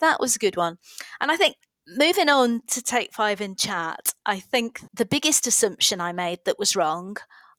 that 0.00 0.20
was 0.20 0.34
a 0.34 0.38
good 0.38 0.56
one. 0.56 0.78
And 1.20 1.30
I 1.30 1.36
think 1.36 1.56
moving 1.86 2.28
on 2.28 2.62
to 2.68 2.82
take 2.82 3.12
five 3.12 3.40
and 3.40 3.58
chat, 3.58 4.14
I 4.26 4.40
think 4.40 4.80
the 4.94 5.04
biggest 5.06 5.46
assumption 5.46 6.00
I 6.00 6.12
made 6.12 6.40
that 6.44 6.58
was 6.58 6.76
wrong 6.76 7.16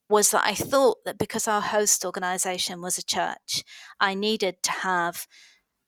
was 0.10 0.32
that 0.32 0.46
I 0.46 0.54
thought 0.54 0.98
that 1.06 1.18
because 1.18 1.48
our 1.48 1.62
host 1.62 2.06
organisation 2.06 2.82
was 2.82 2.98
a 2.98 3.04
church, 3.06 3.64
I 4.00 4.14
needed 4.14 4.62
to 4.64 4.72
have 4.72 5.28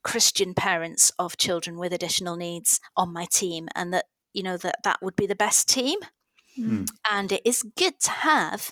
Christian 0.04 0.54
parents 0.54 1.12
of 1.19 1.38
children 1.38 1.78
with 1.78 1.93
additional 1.93 2.36
needs 2.36 2.80
on 2.95 3.12
my 3.13 3.26
team, 3.32 3.67
and 3.76 3.93
that 3.93 4.06
you 4.34 4.43
know 4.43 4.58
that 4.58 4.78
that 4.84 5.02
would 5.02 5.15
be 5.15 5.28
the 5.28 5.36
best 5.36 5.67
team. 5.69 6.00
Mm. 6.60 6.88
And 7.12 7.32
it 7.32 7.41
is 7.45 7.63
good 7.78 8.00
to 8.02 8.12
have 8.12 8.71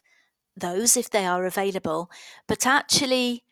those 0.55 0.95
if 0.97 1.09
they 1.09 1.25
are 1.25 1.45
available, 1.45 2.09
but 2.47 2.65
actually, 2.65 3.43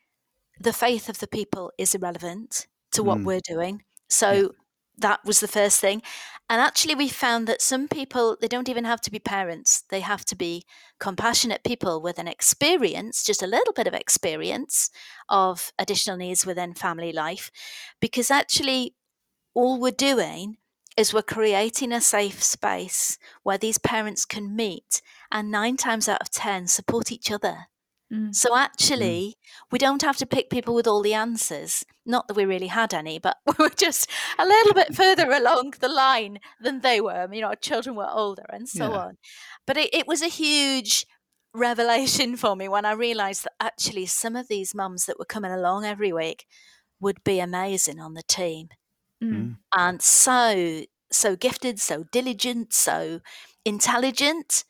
the 0.59 0.73
faith 0.73 1.09
of 1.09 1.19
the 1.19 1.27
people 1.27 1.71
is 1.77 1.95
irrelevant 1.95 2.67
to 2.93 3.03
what 3.03 3.19
Mm. 3.19 3.25
we're 3.25 3.41
doing. 3.43 3.83
So 4.09 4.51
that 4.97 5.19
was 5.25 5.39
the 5.39 5.47
first 5.47 5.79
thing. 5.79 6.01
And 6.49 6.61
actually, 6.61 6.95
we 6.95 7.07
found 7.07 7.47
that 7.47 7.61
some 7.61 7.87
people, 7.87 8.37
they 8.41 8.47
don't 8.47 8.67
even 8.67 8.83
have 8.83 8.99
to 9.01 9.11
be 9.11 9.19
parents, 9.19 9.83
they 9.89 10.01
have 10.01 10.25
to 10.25 10.35
be 10.35 10.65
compassionate 10.99 11.63
people 11.63 12.01
with 12.01 12.19
an 12.19 12.27
experience, 12.27 13.23
just 13.23 13.41
a 13.41 13.47
little 13.47 13.73
bit 13.73 13.87
of 13.87 13.93
experience 13.93 14.89
of 15.29 15.71
additional 15.79 16.17
needs 16.17 16.45
within 16.45 16.73
family 16.73 17.13
life. 17.13 17.51
Because 18.01 18.29
actually, 18.29 18.95
all 19.53 19.79
we're 19.79 19.91
doing 19.91 20.57
is 20.97 21.13
we're 21.13 21.21
creating 21.21 21.93
a 21.93 22.01
safe 22.01 22.43
space 22.43 23.17
where 23.43 23.57
these 23.57 23.77
parents 23.77 24.25
can 24.25 24.55
meet 24.55 25.01
and 25.31 25.49
nine 25.49 25.77
times 25.77 26.09
out 26.09 26.21
of 26.21 26.29
10 26.29 26.67
support 26.67 27.11
each 27.11 27.31
other. 27.31 27.67
Mm. 28.11 28.35
So 28.35 28.55
actually, 28.57 29.35
we 29.71 29.79
don't 29.79 30.01
have 30.01 30.17
to 30.17 30.25
pick 30.25 30.49
people 30.49 30.75
with 30.75 30.87
all 30.87 31.01
the 31.01 31.13
answers. 31.13 31.85
Not 32.05 32.27
that 32.27 32.35
we 32.35 32.45
really 32.45 32.67
had 32.67 32.93
any, 32.93 33.19
but 33.19 33.37
we 33.45 33.53
were 33.57 33.69
just 33.69 34.09
a 34.37 34.45
little 34.45 34.73
bit 34.73 34.93
further 34.95 35.31
along 35.31 35.75
the 35.79 35.87
line 35.87 36.39
than 36.59 36.81
they 36.81 36.99
were. 36.99 37.27
You 37.31 37.41
know, 37.41 37.47
our 37.47 37.55
children 37.55 37.95
were 37.95 38.09
older 38.09 38.45
and 38.49 38.67
so 38.67 38.91
Yeah. 38.91 38.97
on. 38.97 39.17
But 39.65 39.77
it, 39.77 39.93
it 39.93 40.07
was 40.07 40.21
a 40.21 40.27
huge 40.27 41.05
revelation 41.53 42.35
for 42.41 42.55
me 42.55 42.67
when 42.67 42.85
I 42.85 42.91
realised 42.93 43.43
that 43.45 43.53
actually 43.59 44.05
some 44.07 44.35
of 44.35 44.47
these 44.47 44.75
mums 44.75 45.05
that 45.05 45.19
were 45.19 45.25
coming 45.25 45.51
along 45.51 45.85
every 45.85 46.11
week 46.13 46.45
would 46.99 47.23
be 47.23 47.39
amazing 47.39 47.99
on 47.99 48.13
the 48.13 48.23
team 48.23 48.69
Mm. 49.23 49.57
and 49.77 50.01
so 50.01 50.81
so 51.11 51.35
gifted, 51.35 51.79
so 51.79 52.05
diligent, 52.11 52.73
so 52.73 53.19
intelligent, 53.65 54.63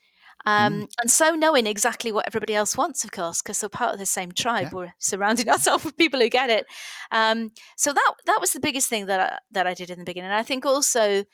um, 0.46 0.88
and 1.00 1.10
so 1.12 1.36
knowing 1.36 1.68
exactly 1.68 2.12
what 2.12 2.26
everybody 2.28 2.56
else 2.56 2.76
wants, 2.78 3.04
of 3.04 3.12
course, 3.12 3.42
because 3.42 3.62
we're 3.62 3.70
part 3.70 3.94
of 3.94 4.00
the 4.00 4.06
same 4.06 4.32
tribe. 4.32 4.70
Yeah. 4.72 4.76
We're 4.78 4.94
surrounding 5.00 5.50
ourselves 5.54 5.84
with 5.86 5.98
people 5.98 6.20
who 6.20 6.30
get 6.30 6.50
it. 6.50 6.66
Um, 7.12 7.52
so 7.78 7.94
that 7.94 8.14
that 8.26 8.40
was 8.42 8.54
the 8.54 8.60
biggest 8.60 8.90
thing 8.90 9.06
that 9.08 9.20
I, 9.20 9.38
that 9.52 9.68
I 9.68 9.74
did 9.74 9.90
in 9.90 10.00
the 10.00 10.06
beginning. 10.06 10.32
I 10.32 10.44
think 10.44 10.66
also 10.66 11.26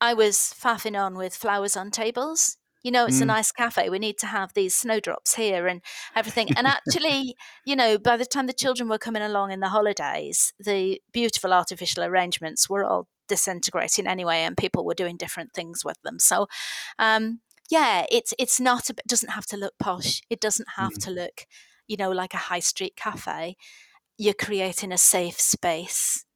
I 0.00 0.14
was 0.14 0.36
faffing 0.36 1.00
on 1.00 1.16
with 1.16 1.34
flowers 1.34 1.76
on 1.76 1.90
tables. 1.90 2.56
You 2.82 2.90
know, 2.90 3.06
it's 3.06 3.20
a 3.20 3.24
Mm. 3.24 3.28
nice 3.28 3.52
cafe. 3.52 3.88
We 3.90 4.00
need 4.00 4.18
to 4.18 4.26
have 4.26 4.54
these 4.54 4.74
snowdrops 4.74 5.36
here 5.36 5.68
and 5.68 5.80
everything. 6.16 6.48
And 6.56 6.66
actually, 6.66 7.36
you 7.64 7.76
know, 7.76 7.96
by 7.96 8.16
the 8.16 8.26
time 8.26 8.48
the 8.48 8.52
children 8.52 8.88
were 8.88 8.98
coming 8.98 9.22
along 9.22 9.52
in 9.52 9.60
the 9.60 9.68
holidays, 9.68 10.52
the 10.58 11.00
beautiful 11.12 11.52
artificial 11.52 12.02
arrangements 12.02 12.68
were 12.68 12.84
all 12.84 13.06
disintegrating 13.28 14.08
anyway, 14.08 14.38
and 14.38 14.56
people 14.56 14.84
were 14.84 14.94
doing 14.94 15.16
different 15.16 15.52
things 15.54 15.84
with 15.84 15.96
them. 16.02 16.18
So, 16.18 16.48
um, 16.98 17.40
yeah, 17.72 18.04
it's 18.10 18.34
it's 18.38 18.60
not. 18.60 18.90
a- 18.90 18.92
It 18.92 19.06
doesn't 19.08 19.30
have 19.30 19.46
to 19.46 19.56
look 19.56 19.74
posh. 19.78 20.20
It 20.28 20.40
doesn't 20.40 20.68
have 20.76 20.92
mm. 20.92 21.04
to 21.04 21.10
look, 21.10 21.46
you 21.88 21.96
know, 21.96 22.10
like 22.10 22.34
a 22.34 22.44
high 22.52 22.60
street 22.60 22.96
cafe. 22.96 23.56
You're 24.18 24.34
creating 24.46 24.92
a 24.92 24.98
safe 24.98 25.40
space. 25.40 26.26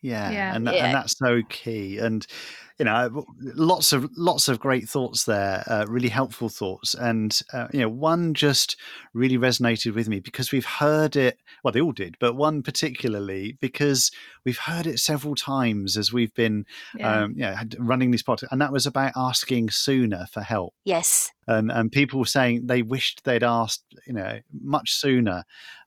Yeah, 0.00 0.30
Yeah. 0.30 0.54
and 0.56 0.64
Yeah. 0.64 0.84
and 0.86 0.94
that's 0.94 1.18
so 1.18 1.42
key. 1.48 1.98
And 1.98 2.26
you 2.82 2.86
know, 2.86 3.24
lots 3.54 3.92
of 3.92 4.10
lots 4.16 4.48
of 4.48 4.58
great 4.58 4.88
thoughts 4.88 5.22
there, 5.22 5.62
uh, 5.68 5.84
really 5.88 6.08
helpful 6.08 6.48
thoughts. 6.48 6.94
And 6.94 7.38
uh, 7.52 7.68
you 7.72 7.78
know, 7.78 7.88
one 7.88 8.34
just 8.34 8.76
really 9.14 9.38
resonated 9.38 9.94
with 9.94 10.08
me 10.08 10.18
because 10.18 10.50
we've 10.50 10.66
heard 10.66 11.14
it. 11.14 11.38
Well, 11.62 11.70
they 11.70 11.80
all 11.80 11.92
did, 11.92 12.16
but 12.18 12.34
one 12.34 12.60
particularly 12.64 13.56
because 13.60 14.10
we've 14.44 14.58
heard 14.58 14.88
it 14.88 14.98
several 14.98 15.36
times 15.36 15.96
as 15.96 16.12
we've 16.12 16.34
been, 16.34 16.66
Yeah. 16.98 17.22
um, 17.22 17.34
you 17.36 17.42
know, 17.42 17.54
running 17.78 18.10
this 18.10 18.24
podcast, 18.24 18.48
and 18.50 18.60
that 18.60 18.72
was 18.72 18.84
about 18.84 19.12
asking 19.14 19.70
sooner 19.70 20.26
for 20.32 20.40
help. 20.40 20.74
Yes. 20.84 21.30
and 21.46 21.70
and 21.72 21.90
people 21.92 22.18
were 22.20 22.24
saying 22.38 22.66
they 22.66 22.82
wished 22.82 23.22
they'd 23.24 23.42
asked 23.42 23.84
you 24.06 24.12
know 24.12 24.34
much 24.76 24.88
sooner 24.92 25.38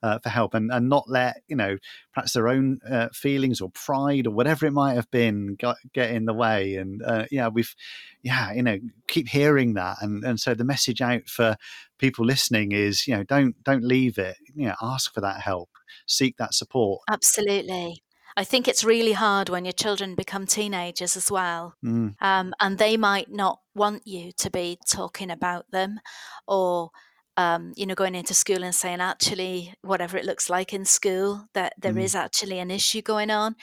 uh, 0.04 0.20
for 0.20 0.30
help 0.30 0.54
and 0.54 0.70
and 0.72 0.90
not 0.90 1.06
let 1.10 1.34
you 1.48 1.56
know 1.56 1.78
perhaps 2.14 2.34
their 2.34 2.50
own 2.56 2.80
uh, 2.90 3.08
feelings 3.14 3.62
or 3.62 3.70
pride 3.88 4.28
or 4.28 4.32
whatever 4.32 4.66
it 4.66 4.72
might 4.84 4.96
have 4.96 5.10
been 5.12 5.56
get, 5.56 5.78
get 5.94 6.12
in 6.12 6.26
the 6.26 6.34
way 6.46 6.76
and 6.76 6.85
uh, 7.06 7.26
yeah 7.32 7.48
we've 7.48 7.76
yeah 8.24 8.52
you 8.54 8.64
know 8.64 8.78
keep 9.08 9.28
hearing 9.28 9.74
that 9.74 9.98
and 10.02 10.24
and 10.24 10.40
so 10.40 10.54
the 10.54 10.64
message 10.64 11.02
out 11.02 11.28
for 11.28 11.56
people 11.98 12.26
listening 12.26 12.72
is 12.72 13.08
you 13.08 13.16
know 13.16 13.24
don't 13.24 13.56
don't 13.64 13.84
leave 13.84 14.18
it 14.18 14.38
you 14.54 14.68
know 14.68 14.76
ask 14.82 15.14
for 15.14 15.22
that 15.22 15.42
help 15.42 15.70
seek 16.08 16.36
that 16.38 16.54
support 16.54 17.02
Absolutely. 17.10 18.02
I 18.38 18.44
think 18.44 18.68
it's 18.68 18.84
really 18.84 19.14
hard 19.14 19.48
when 19.48 19.64
your 19.64 19.72
children 19.72 20.14
become 20.14 20.46
teenagers 20.46 21.16
as 21.16 21.32
well. 21.32 21.76
Mm, 21.84 22.16
Um, 22.20 22.54
and 22.60 22.78
they 22.78 22.98
might 22.98 23.32
not 23.32 23.60
want 23.74 24.06
you 24.06 24.34
to 24.34 24.50
be 24.50 24.78
talking 24.90 25.32
about 25.32 25.72
them 25.72 26.00
or, 26.48 26.90
um, 27.38 27.74
you 27.76 27.86
know, 27.86 27.96
going 27.96 28.16
into 28.16 28.34
school 28.34 28.64
and 28.64 28.74
saying, 28.76 29.02
actually, 29.02 29.74
whatever 29.82 30.18
it 30.18 30.26
looks 30.26 30.50
like 30.50 30.74
in 30.74 30.86
school, 30.86 31.48
that 31.54 31.74
there 31.78 31.98
is 31.98 32.14
Mm. 32.16 32.20
actually 32.20 32.60
an 32.60 32.72
issue 32.72 33.02
going 33.02 33.30
on. 33.32 33.56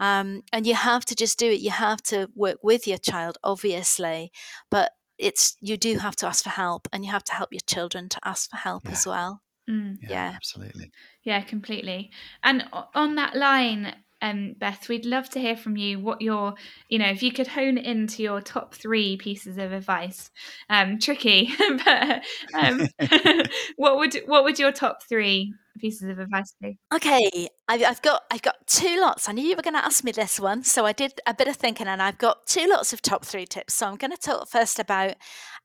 Um, 0.00 0.42
and 0.52 0.66
you 0.66 0.74
have 0.74 1.04
to 1.06 1.14
just 1.14 1.38
do 1.38 1.50
it. 1.50 1.60
You 1.60 1.70
have 1.70 2.02
to 2.04 2.28
work 2.34 2.58
with 2.62 2.86
your 2.86 2.98
child, 2.98 3.38
obviously, 3.42 4.32
but 4.70 4.92
it's 5.18 5.56
you 5.60 5.76
do 5.76 5.98
have 5.98 6.16
to 6.16 6.26
ask 6.26 6.44
for 6.44 6.50
help 6.50 6.88
and 6.92 7.04
you 7.04 7.10
have 7.12 7.24
to 7.24 7.34
help 7.34 7.52
your 7.52 7.60
children 7.66 8.08
to 8.10 8.18
ask 8.24 8.50
for 8.50 8.56
help 8.56 8.84
Yeah. 8.84 8.92
as 8.92 9.06
well. 9.06 9.42
Mm. 9.70 9.98
yeah, 10.02 10.10
Yeah. 10.10 10.32
absolutely 10.36 10.90
Yeah, 11.22 11.40
completely. 11.42 12.10
And 12.42 12.64
on 12.94 13.14
that 13.14 13.34
line, 13.36 13.94
um, 14.24 14.54
Beth, 14.58 14.88
we'd 14.88 15.04
love 15.04 15.28
to 15.30 15.38
hear 15.38 15.54
from 15.54 15.76
you 15.76 16.00
what 16.00 16.22
your, 16.22 16.54
you 16.88 16.98
know, 16.98 17.08
if 17.08 17.22
you 17.22 17.30
could 17.30 17.46
hone 17.46 17.76
into 17.76 18.22
your 18.22 18.40
top 18.40 18.74
three 18.74 19.18
pieces 19.18 19.58
of 19.58 19.72
advice. 19.72 20.30
Um, 20.70 20.98
tricky, 20.98 21.52
but 21.84 22.22
um, 22.54 22.88
what 23.76 23.98
would 23.98 24.16
what 24.26 24.44
would 24.44 24.58
your 24.58 24.72
top 24.72 25.02
three 25.06 25.52
pieces 25.78 26.08
of 26.08 26.18
advice 26.18 26.54
be? 26.60 26.78
Okay, 26.94 27.48
I've, 27.68 27.82
I've 27.82 28.02
got 28.02 28.22
I've 28.30 28.40
got 28.40 28.66
two 28.66 28.98
lots. 28.98 29.28
I 29.28 29.32
knew 29.32 29.44
you 29.44 29.56
were 29.56 29.62
going 29.62 29.74
to 29.74 29.84
ask 29.84 30.02
me 30.02 30.12
this 30.12 30.40
one, 30.40 30.62
so 30.64 30.86
I 30.86 30.92
did 30.92 31.20
a 31.26 31.34
bit 31.34 31.48
of 31.48 31.56
thinking, 31.56 31.86
and 31.86 32.00
I've 32.00 32.18
got 32.18 32.46
two 32.46 32.66
lots 32.66 32.94
of 32.94 33.02
top 33.02 33.26
three 33.26 33.44
tips. 33.44 33.74
So 33.74 33.86
I'm 33.86 33.96
going 33.96 34.10
to 34.10 34.16
talk 34.16 34.48
first 34.48 34.78
about 34.78 35.16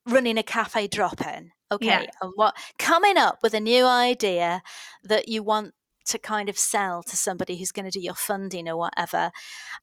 running 0.06 0.38
a 0.38 0.44
cafe 0.44 0.88
drop-in. 0.88 1.52
Okay, 1.72 1.86
Yeah. 1.86 2.06
and 2.22 2.34
what 2.36 2.56
coming 2.78 3.18
up 3.18 3.40
with 3.42 3.54
a 3.54 3.60
new 3.62 3.86
idea 3.86 4.64
that 5.04 5.30
you 5.30 5.44
want 5.44 5.74
to 6.10 6.20
kind 6.20 6.50
of 6.50 6.58
sell 6.58 7.04
to 7.04 7.16
somebody 7.16 7.58
who's 7.58 7.72
going 7.72 7.90
to 7.90 7.92
do 7.92 8.04
your 8.04 8.14
funding 8.14 8.68
or 8.68 8.78
whatever. 8.78 9.32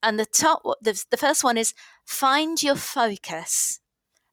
And 0.02 0.18
the 0.18 0.26
top, 0.26 0.62
the, 0.80 1.02
the 1.10 1.16
first 1.16 1.42
one 1.42 1.56
is 1.56 1.74
find 2.04 2.62
your 2.62 2.76
focus, 2.76 3.80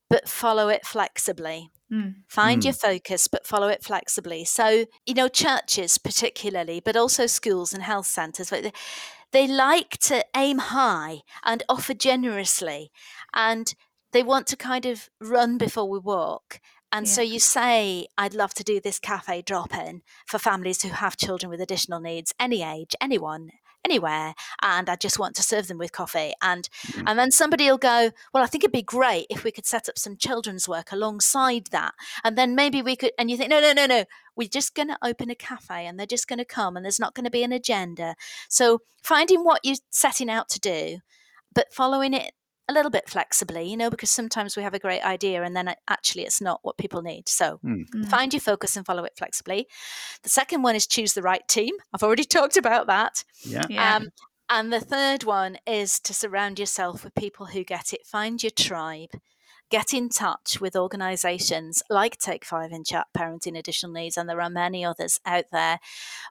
but 0.09 0.27
follow 0.27 0.69
it 0.69 0.85
flexibly. 0.85 1.71
Mm. 1.91 2.15
Find 2.27 2.63
your 2.63 2.73
focus, 2.73 3.27
but 3.27 3.45
follow 3.45 3.67
it 3.67 3.83
flexibly. 3.83 4.45
So, 4.45 4.85
you 5.05 5.13
know, 5.13 5.27
churches 5.27 5.97
particularly, 5.97 6.81
but 6.83 6.95
also 6.95 7.27
schools 7.27 7.73
and 7.73 7.83
health 7.83 8.07
centres, 8.07 8.49
but 8.49 8.63
they, 8.63 8.73
they 9.31 9.47
like 9.47 9.97
to 9.99 10.25
aim 10.35 10.57
high 10.57 11.21
and 11.43 11.63
offer 11.69 11.93
generously. 11.93 12.91
And 13.33 13.73
they 14.11 14.23
want 14.23 14.47
to 14.47 14.55
kind 14.55 14.85
of 14.85 15.09
run 15.19 15.57
before 15.57 15.89
we 15.89 15.99
walk. 15.99 16.59
And 16.93 17.09
so 17.09 17.21
you 17.21 17.39
say, 17.39 18.05
I'd 18.17 18.35
love 18.35 18.53
to 18.53 18.63
do 18.63 18.79
this 18.79 18.99
cafe 18.99 19.41
drop 19.41 19.73
in 19.73 20.03
for 20.27 20.37
families 20.37 20.83
who 20.83 20.89
have 20.89 21.17
children 21.17 21.49
with 21.49 21.59
additional 21.59 21.99
needs, 21.99 22.33
any 22.39 22.61
age, 22.61 22.95
anyone, 23.01 23.49
anywhere 23.85 24.33
and 24.61 24.89
I 24.89 24.95
just 24.95 25.19
want 25.19 25.35
to 25.35 25.43
serve 25.43 25.67
them 25.67 25.77
with 25.77 25.91
coffee. 25.91 26.33
And 26.41 26.69
mm. 26.87 27.03
and 27.05 27.19
then 27.19 27.31
somebody 27.31 27.69
will 27.69 27.77
go, 27.77 28.11
Well, 28.33 28.43
I 28.43 28.47
think 28.47 28.63
it'd 28.63 28.71
be 28.71 28.81
great 28.81 29.27
if 29.29 29.43
we 29.43 29.51
could 29.51 29.65
set 29.65 29.89
up 29.89 29.97
some 29.97 30.17
children's 30.17 30.67
work 30.67 30.91
alongside 30.91 31.67
that. 31.71 31.93
And 32.23 32.37
then 32.37 32.55
maybe 32.55 32.81
we 32.81 32.95
could 32.95 33.11
and 33.17 33.29
you 33.29 33.37
think, 33.37 33.49
No, 33.49 33.59
no, 33.59 33.73
no, 33.73 33.85
no. 33.85 34.05
We're 34.35 34.47
just 34.47 34.75
gonna 34.75 34.97
open 35.03 35.29
a 35.29 35.35
cafe 35.35 35.85
and 35.85 35.99
they're 35.99 36.05
just 36.05 36.27
gonna 36.27 36.45
come 36.45 36.75
and 36.75 36.85
there's 36.85 36.99
not 36.99 37.13
gonna 37.13 37.29
be 37.29 37.43
an 37.43 37.51
agenda. 37.51 38.15
So 38.49 38.79
finding 39.01 39.43
what 39.43 39.61
you're 39.63 39.77
setting 39.89 40.29
out 40.29 40.49
to 40.49 40.59
do, 40.59 40.99
but 41.53 41.73
following 41.73 42.13
it 42.13 42.33
a 42.69 42.73
little 42.73 42.91
bit 42.91 43.09
flexibly, 43.09 43.69
you 43.69 43.75
know, 43.75 43.89
because 43.89 44.09
sometimes 44.09 44.55
we 44.55 44.63
have 44.63 44.73
a 44.73 44.79
great 44.79 45.03
idea 45.03 45.43
and 45.43 45.55
then 45.55 45.73
actually 45.87 46.23
it's 46.23 46.41
not 46.41 46.59
what 46.63 46.77
people 46.77 47.01
need. 47.01 47.27
So 47.27 47.59
mm. 47.63 47.85
find 48.09 48.33
your 48.33 48.39
focus 48.39 48.77
and 48.77 48.85
follow 48.85 49.03
it 49.03 49.13
flexibly. 49.17 49.67
The 50.23 50.29
second 50.29 50.61
one 50.61 50.75
is 50.75 50.87
choose 50.87 51.13
the 51.13 51.21
right 51.21 51.45
team. 51.47 51.75
I've 51.93 52.03
already 52.03 52.23
talked 52.23 52.57
about 52.57 52.87
that. 52.87 53.23
Yeah. 53.43 53.65
yeah. 53.69 53.95
Um, 53.95 54.09
and 54.49 54.71
the 54.71 54.79
third 54.79 55.23
one 55.23 55.57
is 55.65 55.99
to 56.01 56.13
surround 56.13 56.59
yourself 56.59 57.03
with 57.03 57.15
people 57.15 57.47
who 57.47 57.63
get 57.63 57.91
it. 57.91 58.05
Find 58.05 58.41
your 58.41 58.51
tribe. 58.51 59.09
Get 59.69 59.93
in 59.93 60.09
touch 60.09 60.61
with 60.61 60.75
organizations 60.75 61.81
like 61.89 62.19
Take 62.19 62.45
Five 62.45 62.71
and 62.71 62.85
Chat 62.85 63.07
Parenting 63.17 63.57
Additional 63.57 63.93
Needs, 63.93 64.17
and 64.17 64.29
there 64.29 64.41
are 64.41 64.49
many 64.49 64.85
others 64.85 65.19
out 65.25 65.45
there 65.51 65.79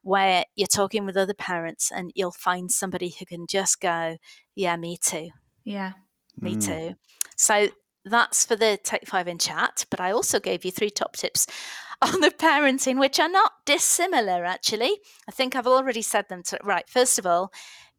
where 0.04 0.44
you're 0.54 0.68
talking 0.68 1.04
with 1.04 1.16
other 1.16 1.34
parents 1.34 1.90
and 1.90 2.12
you'll 2.14 2.30
find 2.30 2.70
somebody 2.70 3.16
who 3.18 3.26
can 3.26 3.46
just 3.48 3.80
go, 3.80 4.18
Yeah, 4.54 4.76
me 4.76 4.96
too. 4.96 5.30
Yeah. 5.64 5.92
Me 6.40 6.56
mm. 6.56 6.66
too. 6.66 6.94
So 7.36 7.68
that's 8.04 8.44
for 8.44 8.56
the 8.56 8.78
Take 8.82 9.06
Five 9.06 9.26
and 9.26 9.40
chat. 9.40 9.86
But 9.90 10.00
I 10.00 10.10
also 10.10 10.40
gave 10.40 10.64
you 10.64 10.70
three 10.70 10.90
top 10.90 11.16
tips 11.16 11.46
on 12.02 12.20
the 12.20 12.30
parenting, 12.30 12.98
which 12.98 13.20
are 13.20 13.28
not 13.28 13.52
dissimilar, 13.64 14.44
actually. 14.44 14.98
I 15.28 15.32
think 15.32 15.54
I've 15.54 15.66
already 15.66 16.02
said 16.02 16.28
them 16.28 16.42
to, 16.44 16.58
right. 16.62 16.88
First 16.88 17.18
of 17.18 17.26
all, 17.26 17.52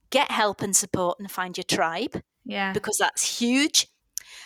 get 0.10 0.32
help 0.32 0.62
and 0.62 0.76
support 0.76 1.20
and 1.20 1.32
find 1.32 1.58
your 1.58 1.64
tribe. 1.64 2.22
Yeah. 2.46 2.74
Because 2.74 2.98
that's 2.98 3.40
huge. 3.40 3.88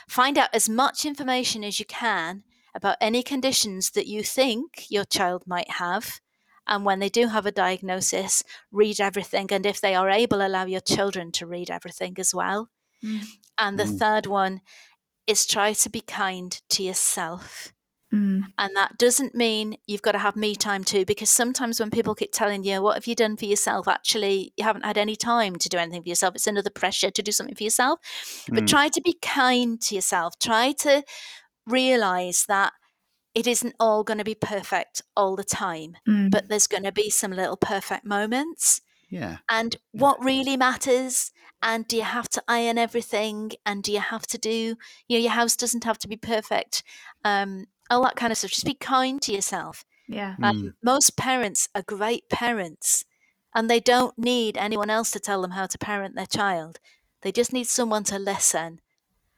Find 0.08 0.38
out 0.38 0.50
as 0.54 0.69
much 0.69 1.06
information 1.06 1.63
as 1.63 1.80
you 1.80 1.86
can 1.86 2.43
about 2.73 2.97
any 3.02 3.23
conditions 3.23 3.91
that 3.91 4.08
you 4.08 4.23
think 4.23 4.89
your 4.89 5.04
child 5.04 5.43
might 5.45 5.71
have. 5.71 6.21
And 6.67 6.86
when 6.86 7.00
they 7.00 7.10
do 7.10 7.28
have 7.28 7.45
a 7.45 7.52
diagnosis, 7.52 8.43
read 8.71 9.00
everything. 9.00 9.47
And 9.52 9.65
if 9.65 9.82
they 9.82 9.95
are 9.95 10.10
able, 10.10 10.45
allow 10.45 10.65
your 10.65 10.82
children 10.82 11.32
to 11.34 11.47
read 11.47 11.71
everything 11.71 12.15
as 12.19 12.36
well. 12.36 12.69
Mm. 13.04 13.26
And 13.58 13.80
the 13.80 13.86
mm. 13.86 13.98
third 13.98 14.26
one 14.26 14.62
is 15.26 15.46
try 15.46 15.74
to 15.74 15.90
be 15.90 16.02
kind 16.02 16.60
to 16.70 16.84
yourself. 16.84 17.74
Mm. 18.14 18.44
And 18.58 18.76
that 18.76 18.98
doesn't 18.98 19.36
mean 19.36 19.76
you've 19.86 20.02
got 20.02 20.14
to 20.14 20.20
have 20.20 20.38
me 20.38 20.56
time 20.56 20.86
too, 20.86 21.04
because 21.04 21.30
sometimes 21.30 21.80
when 21.80 21.92
people 21.92 22.16
keep 22.16 22.32
telling 22.32 22.64
you, 22.64 22.82
What 22.82 22.96
have 22.96 23.08
you 23.08 23.16
done 23.16 23.36
for 23.36 23.46
yourself? 23.46 23.88
Actually, 23.88 24.54
you 24.56 24.64
haven't 24.64 24.86
had 24.86 24.98
any 24.98 25.16
time 25.18 25.58
to 25.58 25.70
do 25.70 25.78
anything 25.78 26.04
for 26.04 26.10
yourself. 26.10 26.36
It's 26.36 26.48
another 26.48 26.70
pressure 26.70 27.12
to 27.12 27.22
do 27.22 27.34
something 27.34 27.56
for 27.56 27.64
yourself. 27.64 28.00
Mm. 28.50 28.56
But 28.56 28.68
try 28.68 28.88
to 28.88 29.02
be 29.02 29.18
kind 29.22 29.82
to 29.82 29.96
yourself. 29.96 30.40
Try 30.40 30.72
to 30.80 31.04
realize 31.66 32.46
that 32.48 32.72
it 33.36 33.46
isn't 33.46 33.76
all 33.80 34.04
going 34.04 34.18
to 34.20 34.24
be 34.24 34.36
perfect 34.36 35.02
all 35.16 35.36
the 35.36 35.44
time, 35.44 35.98
mm. 36.08 36.32
but 36.32 36.48
there's 36.48 36.66
going 36.66 36.84
to 36.84 36.92
be 36.92 37.10
some 37.10 37.32
little 37.32 37.58
perfect 37.58 38.06
moments. 38.06 38.82
Yeah. 39.10 39.38
And 39.50 39.76
what 39.92 40.24
really 40.24 40.58
matters 40.58 41.32
and 41.62 41.88
do 41.88 41.98
you 41.98 42.04
have 42.04 42.30
to 42.30 42.43
iron 42.48 42.78
everything 42.78 43.52
and 43.65 43.84
do 43.84 43.91
you 43.91 44.00
have 44.00 44.28
to 44.28 44.38
do 44.38 44.76
you 45.08 45.17
know 45.17 45.17
your 45.17 45.32
house 45.32 45.56
doesn't 45.56 45.84
have 45.84 45.98
to 45.98 46.08
be 46.08 46.17
perfect 46.17 46.84
um 47.26 47.65
all 47.89 48.04
that 48.04 48.15
kind 48.15 48.32
of 48.32 48.38
stuff. 48.38 48.52
Just 48.52 48.65
be 48.65 48.74
kind 48.74 49.22
to 49.24 49.34
yourself. 49.34 49.86
Yeah. 50.08 50.36
Um, 50.41 50.63
mm. 50.63 50.74
most 50.84 51.17
parents 51.17 51.67
are 51.76 51.82
great 51.82 52.30
parents 52.30 53.06
and 53.54 53.70
they 53.70 53.80
don't 53.80 54.17
need 54.17 54.58
anyone 54.58 54.89
else 54.89 55.12
to 55.12 55.20
tell 55.20 55.41
them 55.41 55.52
how 55.52 55.65
to 55.65 55.78
parent 55.78 56.15
their 56.15 56.26
child. 56.26 56.80
They 57.22 57.32
just 57.32 57.52
need 57.52 57.67
someone 57.67 58.04
to 58.06 58.20
listen 58.20 58.80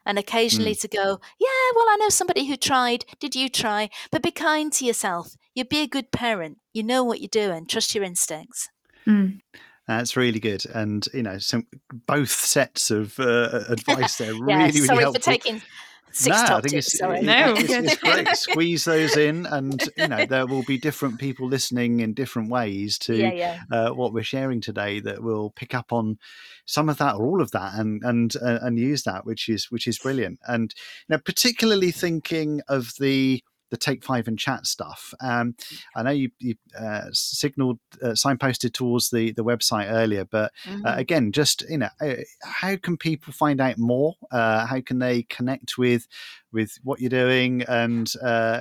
and 0.05 0.17
occasionally 0.17 0.73
mm. 0.73 0.79
to 0.79 0.87
go 0.87 1.19
yeah 1.39 1.71
well 1.75 1.85
i 1.89 1.97
know 1.99 2.09
somebody 2.09 2.45
who 2.45 2.55
tried. 2.55 3.05
Did 3.19 3.35
you 3.35 3.49
try? 3.49 3.89
But 4.11 4.23
be 4.23 4.31
kind 4.31 4.71
to 4.73 4.85
yourself. 4.85 5.35
You 5.53 5.65
be 5.65 5.81
a 5.81 5.87
good 5.87 6.11
parent. 6.11 6.59
You 6.73 6.83
know 6.83 7.03
what 7.03 7.19
you're 7.19 7.27
doing. 7.27 7.65
Trust 7.65 7.93
your 7.95 8.03
instincts. 8.03 8.69
Mm. 9.05 9.41
That's 9.89 10.15
really 10.15 10.39
good, 10.39 10.63
and 10.67 11.03
you 11.15 11.23
know, 11.23 11.39
some 11.39 11.65
both 12.05 12.29
sets 12.29 12.91
of 12.91 13.19
uh, 13.19 13.63
advice 13.69 14.19
there 14.19 14.35
really, 14.35 14.45
yeah, 14.49 14.65
really 14.67 14.71
sorry 14.81 14.99
helpful. 14.99 15.19
for 15.19 15.31
taking 15.31 15.63
six 16.11 16.37
no, 16.37 16.57
I 16.57 16.61
think 16.61 16.73
it's, 16.75 16.95
sorry. 16.99 17.21
no, 17.23 17.55
it's, 17.57 17.73
it's 17.73 17.95
great. 17.95 18.27
Squeeze 18.37 18.85
those 18.85 19.17
in, 19.17 19.47
and 19.47 19.83
you 19.97 20.07
know, 20.07 20.27
there 20.27 20.45
will 20.45 20.61
be 20.61 20.77
different 20.77 21.19
people 21.19 21.47
listening 21.47 22.01
in 22.01 22.13
different 22.13 22.51
ways 22.51 22.99
to 22.99 23.15
yeah, 23.15 23.33
yeah. 23.33 23.59
Uh, 23.71 23.89
what 23.89 24.13
we're 24.13 24.21
sharing 24.21 24.61
today 24.61 24.99
that 24.99 25.23
will 25.23 25.49
pick 25.49 25.73
up 25.73 25.91
on 25.91 26.19
some 26.65 26.87
of 26.87 26.99
that 26.99 27.15
or 27.15 27.25
all 27.25 27.41
of 27.41 27.49
that, 27.49 27.73
and 27.73 28.03
and 28.03 28.35
uh, 28.43 28.59
and 28.61 28.77
use 28.77 29.01
that, 29.05 29.25
which 29.25 29.49
is 29.49 29.71
which 29.71 29.87
is 29.87 29.97
brilliant. 29.97 30.37
And 30.47 30.71
you 31.07 31.15
know, 31.15 31.21
particularly 31.25 31.89
thinking 31.89 32.61
of 32.67 32.93
the 32.99 33.43
the 33.69 33.77
Take 33.77 34.03
Five 34.03 34.27
and 34.27 34.37
Chat 34.37 34.67
stuff. 34.67 35.13
Um, 35.21 35.55
I 35.95 36.03
know 36.03 36.11
you, 36.11 36.29
you 36.39 36.55
uh, 36.77 37.05
signaled, 37.11 37.79
uh, 38.01 38.09
signposted 38.09 38.73
towards 38.73 39.09
the, 39.09 39.31
the 39.31 39.43
website 39.43 39.91
earlier, 39.91 40.25
but 40.25 40.51
uh, 40.65 40.69
mm-hmm. 40.69 40.85
uh, 40.85 40.95
again, 40.95 41.31
just 41.31 41.63
you 41.69 41.79
know, 41.79 41.89
uh, 42.01 42.15
how 42.43 42.75
can 42.77 42.97
people 42.97 43.33
find 43.33 43.59
out 43.61 43.77
more? 43.77 44.15
Uh, 44.31 44.65
how 44.65 44.81
can 44.81 44.97
they 44.99 45.23
connect 45.23 45.77
with 45.77 46.07
with 46.51 46.77
what 46.83 46.99
you're 46.99 47.09
doing, 47.09 47.61
and 47.63 48.11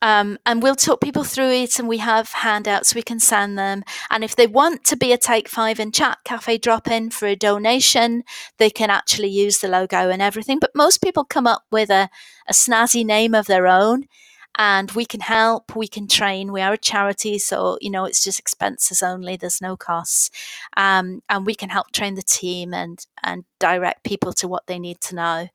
Um, 0.04 0.36
and 0.44 0.62
we'll 0.62 0.74
talk 0.74 1.00
people 1.00 1.24
through 1.24 1.50
it, 1.50 1.78
and 1.78 1.88
we 1.88 1.96
have 1.96 2.30
handouts 2.32 2.94
we 2.94 3.02
can 3.02 3.18
send 3.18 3.58
them. 3.58 3.84
And 4.10 4.22
if 4.22 4.36
they 4.36 4.46
want 4.46 4.84
to 4.84 4.96
be 4.96 5.12
a 5.12 5.16
Take 5.16 5.48
Five 5.48 5.80
and 5.80 5.94
Chat 5.94 6.18
Cafe 6.24 6.58
drop 6.58 6.88
in 6.88 7.08
for 7.08 7.26
a 7.26 7.34
donation, 7.34 8.22
they 8.58 8.68
can 8.68 8.90
actually 8.90 9.30
use 9.30 9.60
the 9.60 9.68
logo 9.68 10.10
and 10.10 10.20
everything. 10.20 10.58
But 10.58 10.72
most 10.74 11.00
people 11.00 11.24
come 11.24 11.46
up 11.46 11.62
with 11.70 11.88
a, 11.88 12.10
a 12.46 12.52
snazzy 12.52 13.02
name 13.02 13.34
of 13.34 13.46
their 13.46 13.66
own. 13.66 14.04
And 14.56 14.90
we 14.92 15.04
can 15.04 15.20
help, 15.20 15.74
we 15.74 15.88
can 15.88 16.06
train. 16.06 16.52
We 16.52 16.60
are 16.60 16.74
a 16.74 16.78
charity, 16.78 17.38
so 17.38 17.78
you 17.80 17.90
know 17.90 18.04
it's 18.04 18.22
just 18.22 18.38
expenses 18.38 19.02
only. 19.02 19.36
There's 19.36 19.60
no 19.60 19.76
costs, 19.76 20.30
um, 20.76 21.22
and 21.28 21.44
we 21.44 21.54
can 21.54 21.68
help 21.70 21.90
train 21.92 22.14
the 22.14 22.22
team 22.22 22.72
and 22.72 23.04
and 23.22 23.44
direct 23.58 24.04
people 24.04 24.32
to 24.34 24.46
what 24.46 24.66
they 24.66 24.78
need 24.78 25.00
to 25.00 25.14
know 25.14 25.48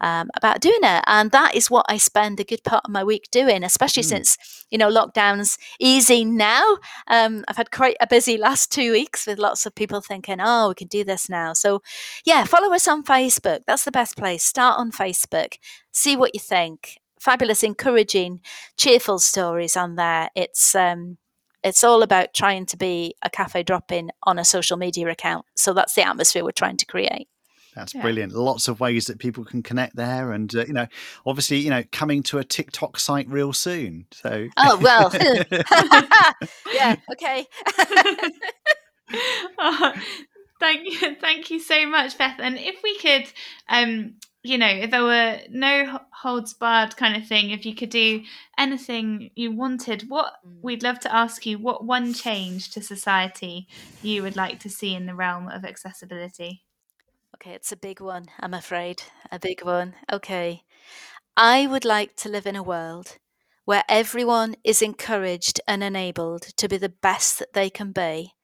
um, 0.00 0.30
about 0.36 0.60
doing 0.60 0.80
it. 0.82 1.02
And 1.06 1.30
that 1.30 1.54
is 1.54 1.70
what 1.70 1.86
I 1.88 1.96
spend 1.96 2.38
a 2.38 2.44
good 2.44 2.62
part 2.62 2.84
of 2.84 2.90
my 2.90 3.02
week 3.02 3.28
doing, 3.30 3.64
especially 3.64 4.02
mm. 4.02 4.08
since 4.08 4.66
you 4.70 4.78
know 4.78 4.90
lockdown's 4.90 5.58
easy 5.80 6.24
now. 6.24 6.76
Um, 7.08 7.44
I've 7.48 7.56
had 7.56 7.70
quite 7.70 7.96
a 8.00 8.06
busy 8.06 8.36
last 8.38 8.70
two 8.70 8.92
weeks 8.92 9.26
with 9.26 9.38
lots 9.38 9.66
of 9.66 9.74
people 9.74 10.00
thinking, 10.00 10.38
"Oh, 10.40 10.68
we 10.68 10.74
can 10.74 10.88
do 10.88 11.04
this 11.04 11.28
now." 11.28 11.54
So, 11.54 11.82
yeah, 12.24 12.44
follow 12.44 12.72
us 12.72 12.86
on 12.86 13.02
Facebook. 13.02 13.60
That's 13.66 13.84
the 13.84 13.92
best 13.92 14.16
place. 14.16 14.44
Start 14.44 14.78
on 14.78 14.92
Facebook. 14.92 15.54
See 15.92 16.16
what 16.16 16.34
you 16.34 16.40
think 16.40 16.98
fabulous, 17.24 17.62
encouraging, 17.62 18.40
cheerful 18.76 19.18
stories 19.18 19.76
on 19.76 19.96
there. 19.96 20.28
It's 20.34 20.74
um, 20.74 21.16
it's 21.62 21.82
all 21.82 22.02
about 22.02 22.34
trying 22.34 22.66
to 22.66 22.76
be 22.76 23.14
a 23.22 23.30
cafe 23.30 23.62
drop 23.62 23.90
in 23.90 24.12
on 24.24 24.38
a 24.38 24.44
social 24.44 24.76
media 24.76 25.08
account. 25.08 25.46
So 25.56 25.72
that's 25.72 25.94
the 25.94 26.06
atmosphere 26.06 26.44
we're 26.44 26.52
trying 26.52 26.76
to 26.76 26.86
create. 26.86 27.28
That's 27.74 27.94
yeah. 27.94 28.02
brilliant. 28.02 28.32
Lots 28.34 28.68
of 28.68 28.78
ways 28.78 29.06
that 29.06 29.18
people 29.18 29.44
can 29.44 29.62
connect 29.62 29.96
there, 29.96 30.32
and 30.32 30.54
uh, 30.54 30.64
you 30.66 30.72
know, 30.74 30.86
obviously, 31.26 31.58
you 31.58 31.70
know, 31.70 31.82
coming 31.90 32.22
to 32.24 32.38
a 32.38 32.44
TikTok 32.44 32.98
site 33.00 33.28
real 33.28 33.52
soon. 33.52 34.06
So, 34.12 34.48
oh 34.56 34.78
well, 34.80 35.10
yeah, 36.72 36.96
okay. 37.12 37.46
oh, 39.58 39.92
thank 40.60 40.84
you, 40.84 41.16
thank 41.16 41.50
you 41.50 41.58
so 41.58 41.86
much, 41.86 42.16
Beth. 42.16 42.38
And 42.38 42.58
if 42.58 42.76
we 42.84 42.96
could, 42.98 43.24
um, 43.68 44.14
you 44.44 44.58
know, 44.58 44.68
if 44.68 44.90
there 44.90 45.02
were 45.02 45.38
no 45.48 46.00
holds 46.12 46.52
barred 46.52 46.96
kind 46.98 47.16
of 47.16 47.26
thing, 47.26 47.50
if 47.50 47.64
you 47.64 47.74
could 47.74 47.88
do 47.88 48.22
anything 48.58 49.30
you 49.34 49.50
wanted, 49.50 50.04
what 50.08 50.34
mm. 50.46 50.60
we'd 50.60 50.82
love 50.82 51.00
to 51.00 51.14
ask 51.14 51.46
you, 51.46 51.58
what 51.58 51.84
one 51.84 52.12
change 52.12 52.70
to 52.72 52.82
society 52.82 53.66
you 54.02 54.22
would 54.22 54.36
like 54.36 54.60
to 54.60 54.68
see 54.68 54.94
in 54.94 55.06
the 55.06 55.14
realm 55.14 55.48
of 55.48 55.64
accessibility? 55.64 56.62
Okay, 57.34 57.52
it's 57.52 57.72
a 57.72 57.76
big 57.76 58.00
one, 58.00 58.26
I'm 58.38 58.52
afraid. 58.52 59.02
A 59.32 59.38
big 59.38 59.64
one. 59.64 59.94
Okay. 60.12 60.62
I 61.38 61.66
would 61.66 61.86
like 61.86 62.14
to 62.16 62.28
live 62.28 62.46
in 62.46 62.54
a 62.54 62.62
world 62.62 63.16
where 63.64 63.82
everyone 63.88 64.56
is 64.62 64.82
encouraged 64.82 65.58
and 65.66 65.82
enabled 65.82 66.42
to 66.58 66.68
be 66.68 66.76
the 66.76 66.90
best 66.90 67.38
that 67.38 67.54
they 67.54 67.70
can 67.70 67.92
be, 67.92 68.34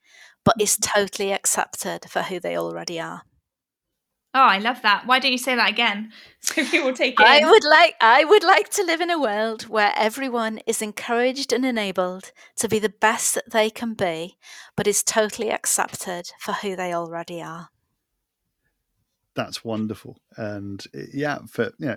but 0.47 0.59
is 0.59 0.79
mm. 0.79 0.95
totally 0.95 1.31
accepted 1.31 2.07
for 2.09 2.23
who 2.23 2.41
they 2.41 2.57
already 2.57 2.99
are. 2.99 3.25
Oh, 4.33 4.39
I 4.41 4.59
love 4.59 4.81
that. 4.83 5.07
Why 5.07 5.19
don't 5.19 5.33
you 5.33 5.39
say 5.39 5.57
that 5.57 5.71
again 5.71 6.13
so 6.41 6.65
people 6.65 6.89
will 6.89 6.97
take 6.97 7.19
it? 7.19 7.27
I 7.27 7.39
in? 7.39 7.49
would 7.49 7.65
like 7.65 7.97
I 8.01 8.25
would 8.25 8.45
like 8.45 8.69
to 8.71 8.85
live 8.85 9.01
in 9.01 9.11
a 9.11 9.21
world 9.21 9.63
where 9.65 9.93
everyone 9.97 10.59
is 10.67 10.81
encouraged 10.81 11.53
and 11.53 11.65
enabled 11.65 12.33
to 12.57 12.69
be 12.69 12.79
the 12.79 12.89
best 12.89 13.35
that 13.35 13.51
they 13.51 13.71
can 13.71 13.95
be, 13.95 14.37
but 14.77 14.87
is 14.87 15.03
totally 15.03 15.51
accepted 15.51 16.31
for 16.39 16.53
who 16.53 16.77
they 16.77 16.95
already 16.95 17.43
are. 17.43 17.71
That's 19.35 19.65
wonderful. 19.65 20.19
And 20.37 20.85
yeah, 21.13 21.39
for 21.49 21.73
you 21.79 21.87
know, 21.87 21.97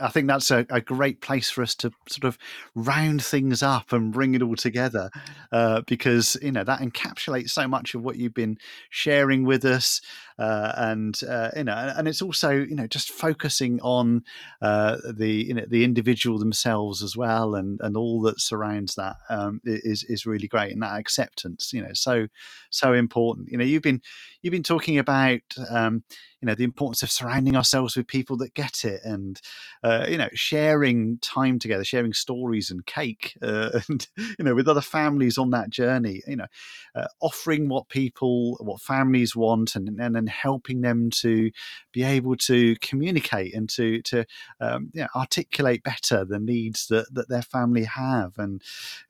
I 0.00 0.08
think 0.08 0.28
that's 0.28 0.50
a, 0.50 0.66
a, 0.70 0.80
great 0.80 1.20
place 1.20 1.50
for 1.50 1.62
us 1.62 1.74
to 1.76 1.90
sort 2.08 2.24
of 2.24 2.38
round 2.74 3.22
things 3.22 3.62
up 3.62 3.92
and 3.92 4.12
bring 4.12 4.34
it 4.34 4.42
all 4.42 4.56
together, 4.56 5.10
uh, 5.52 5.82
because 5.86 6.36
you 6.42 6.52
know 6.52 6.64
that 6.64 6.80
encapsulates 6.80 7.50
so 7.50 7.66
much 7.66 7.94
of 7.94 8.02
what 8.02 8.16
you've 8.16 8.34
been 8.34 8.58
sharing 8.90 9.44
with 9.44 9.64
us, 9.64 10.00
uh, 10.38 10.72
and 10.76 11.20
uh, 11.28 11.50
you 11.56 11.64
know, 11.64 11.92
and 11.96 12.06
it's 12.06 12.22
also 12.22 12.50
you 12.50 12.74
know 12.74 12.86
just 12.86 13.10
focusing 13.10 13.80
on 13.80 14.22
uh, 14.60 14.96
the 15.14 15.30
you 15.30 15.54
know 15.54 15.64
the 15.66 15.84
individual 15.84 16.38
themselves 16.38 17.02
as 17.02 17.16
well, 17.16 17.54
and 17.54 17.80
and 17.82 17.96
all 17.96 18.20
that 18.22 18.40
surrounds 18.40 18.94
that 18.96 19.16
um, 19.30 19.60
is 19.64 20.04
is 20.04 20.26
really 20.26 20.48
great, 20.48 20.72
and 20.72 20.82
that 20.82 20.98
acceptance, 20.98 21.72
you 21.72 21.82
know, 21.82 21.92
so 21.92 22.26
so 22.70 22.92
important. 22.92 23.48
You 23.50 23.58
know, 23.58 23.64
you've 23.64 23.82
been 23.82 24.02
you've 24.42 24.52
been 24.52 24.62
talking 24.62 24.98
about. 24.98 25.40
Um, 25.70 26.04
you 26.42 26.46
know 26.46 26.54
the 26.54 26.64
importance 26.64 27.02
of 27.02 27.10
surrounding 27.10 27.56
ourselves 27.56 27.96
with 27.96 28.06
people 28.06 28.36
that 28.36 28.54
get 28.54 28.84
it 28.84 29.00
and 29.04 29.40
uh, 29.82 30.06
you 30.08 30.18
know 30.18 30.28
sharing 30.34 31.18
time 31.18 31.58
together 31.58 31.82
sharing 31.82 32.12
stories 32.12 32.70
and 32.70 32.84
cake 32.86 33.36
uh, 33.42 33.80
and 33.88 34.06
you 34.16 34.44
know 34.44 34.54
with 34.54 34.68
other 34.68 34.80
families 34.80 35.38
on 35.38 35.50
that 35.50 35.70
journey 35.70 36.22
you 36.26 36.36
know 36.36 36.46
uh, 36.94 37.06
offering 37.20 37.68
what 37.68 37.88
people 37.88 38.56
what 38.60 38.80
families 38.80 39.34
want 39.34 39.74
and, 39.76 39.98
and 40.00 40.25
then 40.26 40.32
helping 40.32 40.80
them 40.80 41.10
to 41.10 41.50
be 41.92 42.02
able 42.02 42.36
to 42.36 42.76
communicate 42.76 43.54
and 43.54 43.68
to 43.70 44.02
to 44.02 44.24
um, 44.60 44.90
articulate 45.14 45.82
better 45.82 46.24
the 46.24 46.38
needs 46.38 46.88
that, 46.88 47.06
that 47.12 47.28
their 47.28 47.42
family 47.42 47.84
have. 47.84 48.34
And 48.38 48.62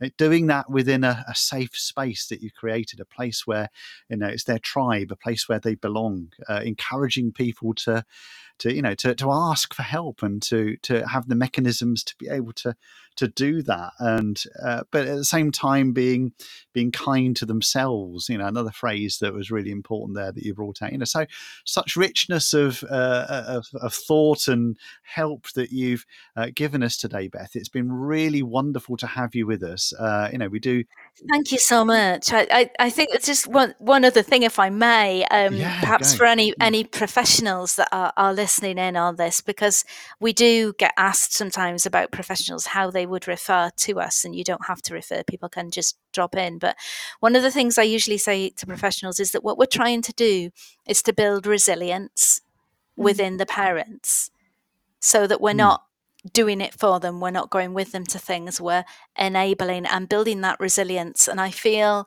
uh, 0.02 0.10
doing 0.16 0.46
that 0.48 0.70
within 0.70 1.04
a, 1.04 1.24
a 1.28 1.34
safe 1.34 1.76
space 1.76 2.26
that 2.28 2.42
you 2.42 2.50
created 2.50 3.00
a 3.00 3.04
place 3.04 3.46
where 3.46 3.68
you 4.08 4.16
know 4.16 4.28
it's 4.28 4.44
their 4.44 4.58
tribe 4.58 5.10
a 5.10 5.16
place 5.16 5.48
where 5.48 5.60
they 5.60 5.74
belong 5.74 6.32
uh, 6.48 6.60
encouraging 6.64 7.32
people 7.32 7.74
to 7.74 8.04
to 8.58 8.74
you 8.74 8.82
know 8.82 8.94
to, 8.94 9.14
to 9.14 9.30
ask 9.30 9.74
for 9.74 9.82
help 9.82 10.22
and 10.22 10.42
to 10.42 10.76
to 10.82 11.06
have 11.06 11.28
the 11.28 11.34
mechanisms 11.34 12.02
to 12.04 12.14
be 12.16 12.28
able 12.28 12.52
to 12.52 12.74
to 13.16 13.28
do 13.28 13.62
that. 13.62 13.92
And 13.98 14.42
uh, 14.62 14.82
but 14.90 15.06
at 15.06 15.16
the 15.16 15.24
same 15.24 15.50
time 15.50 15.92
being 15.92 16.32
being 16.72 16.92
kind 16.92 17.34
to 17.36 17.46
themselves 17.46 18.28
you 18.28 18.36
know 18.36 18.46
another 18.46 18.70
phrase 18.70 19.18
that 19.20 19.32
was 19.32 19.50
really 19.50 19.70
important 19.70 20.16
there 20.16 20.30
that 20.30 20.42
you 20.42 20.52
brought 20.54 20.82
out 20.82 20.92
you 20.92 20.98
know 20.98 21.06
so 21.06 21.24
such 21.64 21.96
richness 21.96 22.52
of 22.52 22.84
uh, 22.90 23.44
of, 23.46 23.66
of, 23.80 23.94
thought 23.94 24.46
and 24.46 24.76
help 25.02 25.50
that 25.54 25.70
you've 25.70 26.04
uh, 26.36 26.48
given 26.54 26.82
us 26.82 26.96
today 26.96 27.28
beth. 27.28 27.56
It's 27.56 27.70
been 27.70 27.90
really 27.90 28.42
wonderful 28.42 28.96
to 28.98 29.06
have 29.06 29.34
you 29.34 29.46
with 29.46 29.62
us. 29.62 29.92
Uh, 29.98 30.28
you 30.30 30.38
know 30.38 30.48
we 30.48 30.60
do 30.60 30.84
thank 31.30 31.50
you 31.50 31.58
so 31.58 31.84
much. 31.84 32.32
I 32.32 32.46
i, 32.50 32.70
I 32.78 32.90
think 32.90 33.10
it's 33.14 33.26
just 33.26 33.46
one 33.46 33.74
one 33.78 34.04
other 34.04 34.22
thing 34.22 34.42
if 34.42 34.58
i 34.58 34.68
may 34.68 35.24
um, 35.26 35.54
yeah, 35.54 35.80
perhaps 35.80 36.14
for 36.14 36.26
any 36.26 36.50
mm. 36.50 36.54
any 36.60 36.84
professionals 36.84 37.76
that 37.76 37.88
are, 37.92 38.12
are 38.16 38.34
listening 38.34 38.45
in 38.62 38.96
on 38.96 39.16
this 39.16 39.40
because 39.40 39.84
we 40.20 40.32
do 40.32 40.72
get 40.78 40.92
asked 40.96 41.32
sometimes 41.32 41.86
about 41.86 42.10
professionals 42.10 42.66
how 42.66 42.90
they 42.90 43.06
would 43.06 43.28
refer 43.28 43.70
to 43.76 44.00
us 44.00 44.24
and 44.24 44.34
you 44.34 44.44
don't 44.44 44.66
have 44.66 44.82
to 44.82 44.94
refer 44.94 45.22
people 45.24 45.48
can 45.48 45.70
just 45.70 45.98
drop 46.12 46.34
in 46.34 46.58
but 46.58 46.76
one 47.20 47.36
of 47.36 47.42
the 47.42 47.50
things 47.50 47.78
i 47.78 47.82
usually 47.82 48.18
say 48.18 48.50
to 48.50 48.66
professionals 48.66 49.20
is 49.20 49.32
that 49.32 49.44
what 49.44 49.58
we're 49.58 49.66
trying 49.66 50.02
to 50.02 50.12
do 50.12 50.50
is 50.86 51.02
to 51.02 51.12
build 51.12 51.46
resilience 51.46 52.40
mm. 52.98 53.04
within 53.04 53.36
the 53.36 53.46
parents 53.46 54.30
so 55.00 55.26
that 55.26 55.40
we're 55.40 55.52
mm. 55.52 55.56
not 55.56 55.84
doing 56.32 56.60
it 56.60 56.74
for 56.74 56.98
them 56.98 57.20
we're 57.20 57.30
not 57.30 57.50
going 57.50 57.74
with 57.74 57.92
them 57.92 58.04
to 58.04 58.18
things 58.18 58.60
we're 58.60 58.84
enabling 59.16 59.86
and 59.86 60.08
building 60.08 60.40
that 60.40 60.58
resilience 60.58 61.28
and 61.28 61.40
i 61.40 61.50
feel 61.50 62.06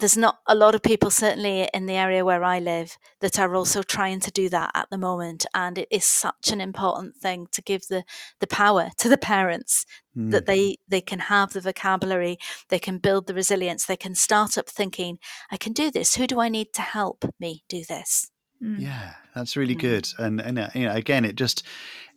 there's 0.00 0.16
not 0.16 0.38
a 0.46 0.54
lot 0.54 0.74
of 0.74 0.82
people, 0.82 1.10
certainly 1.10 1.68
in 1.72 1.86
the 1.86 1.94
area 1.94 2.24
where 2.24 2.42
I 2.42 2.58
live, 2.58 2.96
that 3.20 3.38
are 3.38 3.54
also 3.54 3.82
trying 3.82 4.20
to 4.20 4.30
do 4.30 4.48
that 4.48 4.70
at 4.74 4.88
the 4.90 4.98
moment. 4.98 5.46
And 5.54 5.78
it 5.78 5.88
is 5.90 6.04
such 6.04 6.50
an 6.50 6.60
important 6.60 7.16
thing 7.16 7.46
to 7.52 7.62
give 7.62 7.86
the, 7.88 8.04
the 8.40 8.46
power 8.46 8.90
to 8.98 9.08
the 9.08 9.18
parents 9.18 9.86
mm. 10.16 10.30
that 10.30 10.46
they, 10.46 10.78
they 10.88 11.00
can 11.00 11.20
have 11.20 11.52
the 11.52 11.60
vocabulary, 11.60 12.38
they 12.68 12.78
can 12.78 12.98
build 12.98 13.26
the 13.26 13.34
resilience, 13.34 13.84
they 13.84 13.96
can 13.96 14.14
start 14.14 14.58
up 14.58 14.68
thinking, 14.68 15.18
I 15.50 15.56
can 15.56 15.72
do 15.72 15.90
this. 15.90 16.16
Who 16.16 16.26
do 16.26 16.40
I 16.40 16.48
need 16.48 16.72
to 16.74 16.82
help 16.82 17.24
me 17.38 17.64
do 17.68 17.84
this? 17.88 18.29
Mm. 18.62 18.80
Yeah, 18.80 19.14
that's 19.34 19.56
really 19.56 19.74
mm. 19.74 19.80
good. 19.80 20.08
And 20.18 20.40
and 20.40 20.58
uh, 20.58 20.68
you 20.74 20.84
know, 20.84 20.94
again, 20.94 21.24
it 21.24 21.34
just 21.34 21.64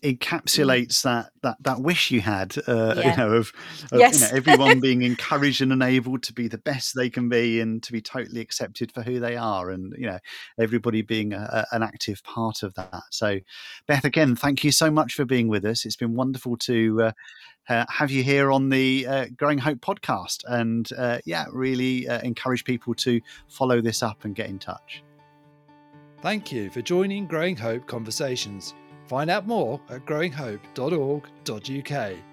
mm. 0.03 0.17
encapsulates 0.17 1.03
that 1.03 1.31
that 1.41 1.55
that 1.61 1.79
wish 1.79 2.11
you 2.11 2.19
had, 2.19 2.57
uh, 2.67 2.95
yeah. 2.97 3.11
you 3.11 3.17
know, 3.17 3.33
of, 3.33 3.53
of 3.91 3.99
yes. 3.99 4.19
you 4.19 4.27
know, 4.27 4.37
everyone 4.37 4.79
being 4.81 5.01
encouraged 5.03 5.61
and 5.61 5.71
enabled 5.71 6.23
to 6.23 6.33
be 6.33 6.49
the 6.49 6.57
best 6.57 6.95
they 6.95 7.09
can 7.09 7.29
be 7.29 7.61
and 7.61 7.81
to 7.83 7.93
be 7.93 8.01
totally 8.01 8.41
accepted 8.41 8.91
for 8.91 9.03
who 9.03 9.19
they 9.19 9.37
are, 9.37 9.69
and 9.69 9.93
you 9.97 10.05
know, 10.05 10.19
everybody 10.59 11.01
being 11.01 11.31
a, 11.33 11.65
a, 11.71 11.75
an 11.75 11.81
active 11.81 12.21
part 12.23 12.61
of 12.61 12.73
that. 12.75 13.03
So, 13.11 13.39
Beth, 13.87 14.03
again, 14.03 14.35
thank 14.35 14.63
you 14.63 14.71
so 14.71 14.91
much 14.91 15.13
for 15.13 15.23
being 15.23 15.47
with 15.47 15.63
us. 15.63 15.85
It's 15.85 15.95
been 15.95 16.15
wonderful 16.15 16.57
to. 16.57 17.03
Uh, 17.03 17.11
uh, 17.69 17.85
have 17.87 18.11
you 18.11 18.23
here 18.23 18.51
on 18.51 18.67
the 18.67 19.07
uh, 19.07 19.25
Growing 19.37 19.57
Hope 19.57 19.79
podcast. 19.79 20.43
And 20.49 20.89
uh, 20.97 21.19
yeah, 21.23 21.45
really 21.49 22.09
uh, 22.09 22.19
encourage 22.19 22.65
people 22.65 22.93
to 22.95 23.21
follow 23.47 23.79
this 23.79 24.03
up 24.03 24.25
and 24.25 24.35
get 24.35 24.49
in 24.49 24.59
touch. 24.59 25.01
Thank 26.23 26.51
you 26.53 26.69
for 26.69 26.81
joining 26.81 27.27
Growing 27.27 27.57
Hope 27.57 27.85
Conversations. 27.85 28.73
Find 29.07 29.29
out 29.29 29.45
more 29.45 29.81
at 29.89 30.05
growinghope.org.uk. 30.05 32.32